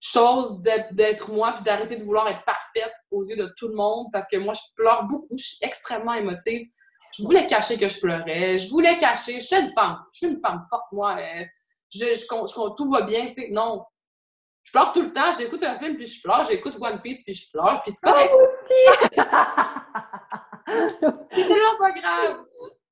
[0.00, 4.08] chose d'être moi puis d'arrêter de vouloir être parfaite aux yeux de tout le monde
[4.12, 6.68] parce que moi, je pleure beaucoup, je suis extrêmement émotive.
[7.12, 10.26] Je voulais cacher que je pleurais, je voulais cacher, je suis une femme, je suis
[10.28, 11.16] une femme forte, moi.
[11.18, 11.44] Euh,
[11.90, 13.48] je, je, je, tout va bien, tu sais.
[13.50, 13.82] Non,
[14.68, 15.32] je pleure tout le temps.
[15.32, 16.44] J'écoute un film, puis je pleure.
[16.44, 17.80] J'écoute One Piece, puis je pleure.
[17.82, 18.34] Puis c'est correct.
[21.32, 22.44] c'est tellement pas grave.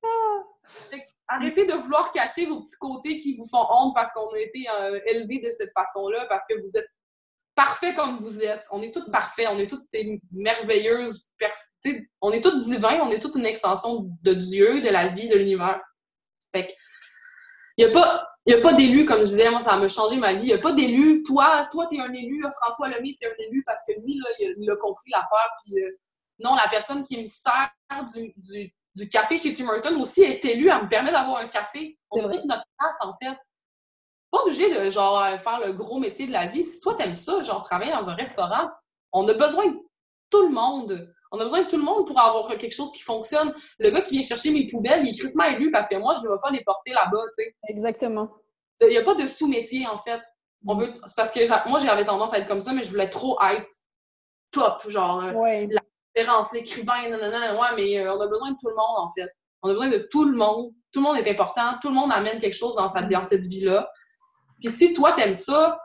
[1.29, 4.64] Arrêtez de vouloir cacher vos petits côtés qui vous font honte parce qu'on a été
[4.71, 6.89] euh, élevés de cette façon-là, parce que vous êtes
[7.57, 8.65] parfait comme vous êtes.
[8.71, 9.89] On est toutes parfaits, on est toutes
[10.31, 11.29] merveilleuses.
[12.21, 15.37] On est toutes divins, on est toutes une extension de Dieu, de la vie, de
[15.37, 15.81] l'univers.
[16.55, 16.73] Fait que,
[17.79, 20.45] il n'y a pas a d'élu, comme je disais, moi, ça m'a changé ma vie.
[20.45, 21.23] Il n'y a pas d'élu.
[21.25, 22.43] Toi, toi, tu es un élu.
[22.63, 25.51] François Lemay, c'est un élu parce que lui, là, il a, compris l'affaire.
[25.65, 25.91] Puis, euh,
[26.39, 27.71] non, la personne qui me sert
[28.15, 31.99] du, du café chez Tim Hortons aussi est élu à me permettre d'avoir un café.
[32.11, 33.37] On a toute notre place, en fait.
[34.31, 36.64] Pas obligé de, genre, faire le gros métier de la vie.
[36.64, 38.68] Si toi, t'aimes ça, genre, travailler dans un restaurant,
[39.12, 39.79] on a besoin de
[40.31, 41.12] tout le monde.
[41.33, 43.53] On a besoin de tout le monde pour avoir quelque chose qui fonctionne.
[43.79, 46.27] Le gars qui vient chercher mes poubelles, il est crissement élu parce que moi, je
[46.27, 47.57] ne vais pas les porter là-bas, tu sais.
[47.68, 48.31] Exactement.
[48.81, 50.20] Il n'y a pas de sous-métier, en fait.
[50.66, 50.93] On veut...
[51.05, 53.66] C'est parce que moi, j'avais tendance à être comme ça, mais je voulais trop être
[54.51, 55.81] top, genre euh, la
[56.14, 57.55] référence, l'écrivain, nanana.
[57.55, 59.29] Ouais, mais euh, on a besoin de tout le monde, en fait.
[59.62, 60.72] On a besoin de tout le monde.
[60.93, 61.74] Tout le monde est important.
[61.81, 63.89] Tout le monde amène quelque chose dans, sa, dans cette vie-là.
[64.59, 65.79] Puis si toi, t'aimes ça,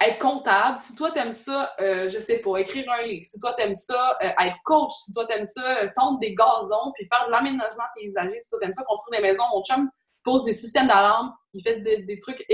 [0.00, 3.54] être comptable, si toi t'aimes ça, euh, je sais pas, écrire un livre, si toi
[3.54, 7.26] t'aimes ça, euh, être coach, si toi t'aimes ça, euh, tondre des gazons, puis faire
[7.26, 9.88] de l'aménagement paysager, si toi t'aimes ça, construire des maisons, mon chum
[10.22, 12.44] pose des systèmes d'alarme, il fait des, trucs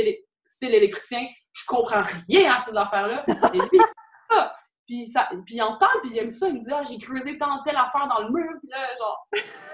[0.47, 3.25] style électricien, je comprends rien à ces affaires-là.
[3.55, 3.81] Et puis,
[4.91, 6.99] puis, ça, puis il en parle, puis il aime ça, il me dit «Ah, j'ai
[6.99, 9.29] creusé tant telle affaire dans le mur, puis là, genre...»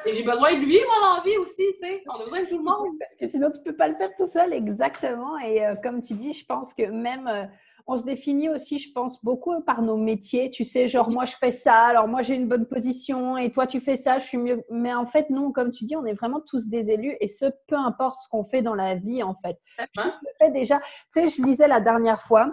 [0.07, 2.03] Et j'ai besoin de lui, moi, dans la vie aussi, tu sais.
[2.07, 2.99] On a besoin de tout le monde.
[3.01, 5.39] Parce que sinon, tu peux pas le faire tout seul, exactement.
[5.39, 7.49] Et comme tu dis, je pense que même
[7.89, 10.51] on se définit aussi, je pense, beaucoup par nos métiers.
[10.51, 13.67] Tu sais, genre, moi, je fais ça, alors moi, j'ai une bonne position, et toi,
[13.67, 14.63] tu fais ça, je suis mieux.
[14.71, 17.47] Mais en fait, non, comme tu dis, on est vraiment tous des élus, et ce,
[17.69, 19.59] peu importe ce qu'on fait dans la vie, en fait.
[19.79, 20.81] Je le fais déjà.
[21.13, 22.53] Tu sais, je lisais la dernière fois.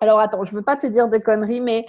[0.00, 1.86] Alors, attends, je ne veux pas te dire de conneries, mais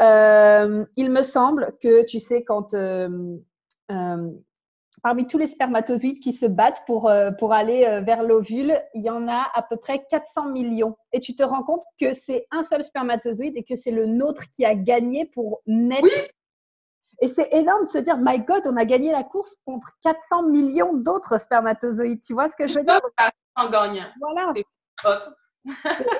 [0.00, 2.74] euh, il me semble que, tu sais, quand.
[2.74, 3.36] Euh,
[3.90, 4.30] euh,
[5.02, 9.28] parmi tous les spermatozoïdes qui se battent pour, pour aller vers l'ovule, il y en
[9.28, 10.96] a à peu près 400 millions.
[11.12, 14.48] Et tu te rends compte que c'est un seul spermatozoïde et que c'est le nôtre
[14.48, 16.08] qui a gagné pour naître.
[17.20, 20.44] Et c'est énorme de se dire, my God, on a gagné la course contre 400
[20.44, 22.22] millions d'autres spermatozoïdes.
[22.22, 23.00] Tu vois ce que je veux dire?
[23.56, 24.06] En gagnant.
[24.18, 24.52] Voilà.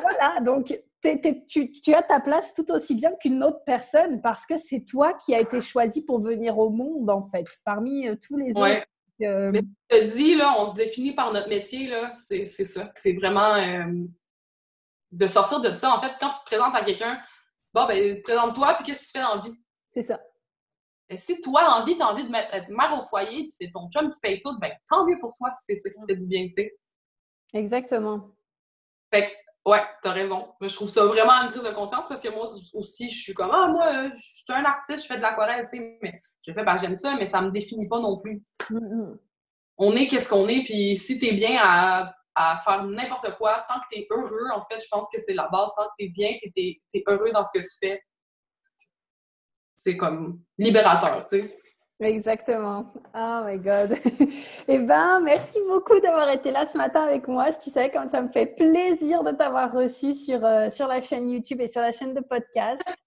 [0.02, 4.80] voilà, donc tu, as ta place tout aussi bien qu'une autre personne parce que c'est
[4.80, 8.50] toi qui as été choisi pour venir au monde, en fait, parmi euh, tous les
[8.50, 8.86] autres.
[9.22, 12.90] Euh, Mais tu te dis, là, on se définit par notre métier, là, c'est ça.
[12.96, 13.92] C'est vraiment euh,
[15.12, 15.94] de sortir de ça.
[15.94, 17.20] En fait, quand tu te présentes à quelqu'un,
[17.72, 19.54] bon, ben, présente-toi, puis qu'est-ce que tu fais dans la vie?
[19.90, 20.20] C'est ça.
[21.10, 23.70] Et si toi, en vie, tu as envie de mettre, mère au foyer, puis c'est
[23.70, 26.06] ton chum qui paye tout, ben, tant mieux pour toi si c'est ça qui te
[26.06, 26.74] fait du bien, tu sais.
[27.52, 28.30] Exactement.
[29.12, 29.32] Fait
[29.66, 30.54] Ouais, t'as raison.
[30.60, 33.50] Je trouve ça vraiment une prise de conscience parce que moi aussi, je suis comme
[33.50, 36.64] Ah, moi, je suis un artiste, je fais de l'aquarelle, tu sais, mais je fais,
[36.64, 38.42] ben, j'aime ça, mais ça me définit pas non plus.
[39.78, 42.14] On est qu'est-ce qu'on est, puis si t'es bien à,
[42.58, 45.70] faire n'importe quoi, tant que t'es heureux, en fait, je pense que c'est la base,
[45.76, 48.02] tant que t'es bien et t'es es heureux dans ce que tu fais,
[49.76, 51.56] c'est comme libérateur, tu sais.
[52.00, 52.92] Exactement.
[53.14, 53.96] Oh my God.
[54.68, 57.52] eh bien, merci beaucoup d'avoir été là ce matin avec moi.
[57.52, 61.30] Tu sais, comme ça me fait plaisir de t'avoir reçu sur, euh, sur la chaîne
[61.30, 63.04] YouTube et sur la chaîne de podcast.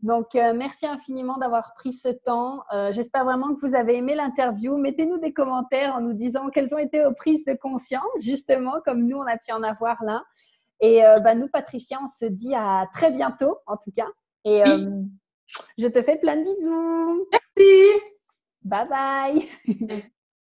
[0.00, 2.62] Donc, euh, merci infiniment d'avoir pris ce temps.
[2.72, 4.78] Euh, j'espère vraiment que vous avez aimé l'interview.
[4.78, 9.06] Mettez-nous des commentaires en nous disant quelles ont été vos prises de conscience, justement, comme
[9.06, 10.22] nous, on a pu en avoir là.
[10.80, 14.08] Et bah, nous, Patricia, on se dit à très bientôt, en tout cas.
[14.44, 14.62] Et
[15.78, 17.28] je te fais plein de bisous.
[17.32, 18.00] Merci.
[18.62, 20.02] Bye bye.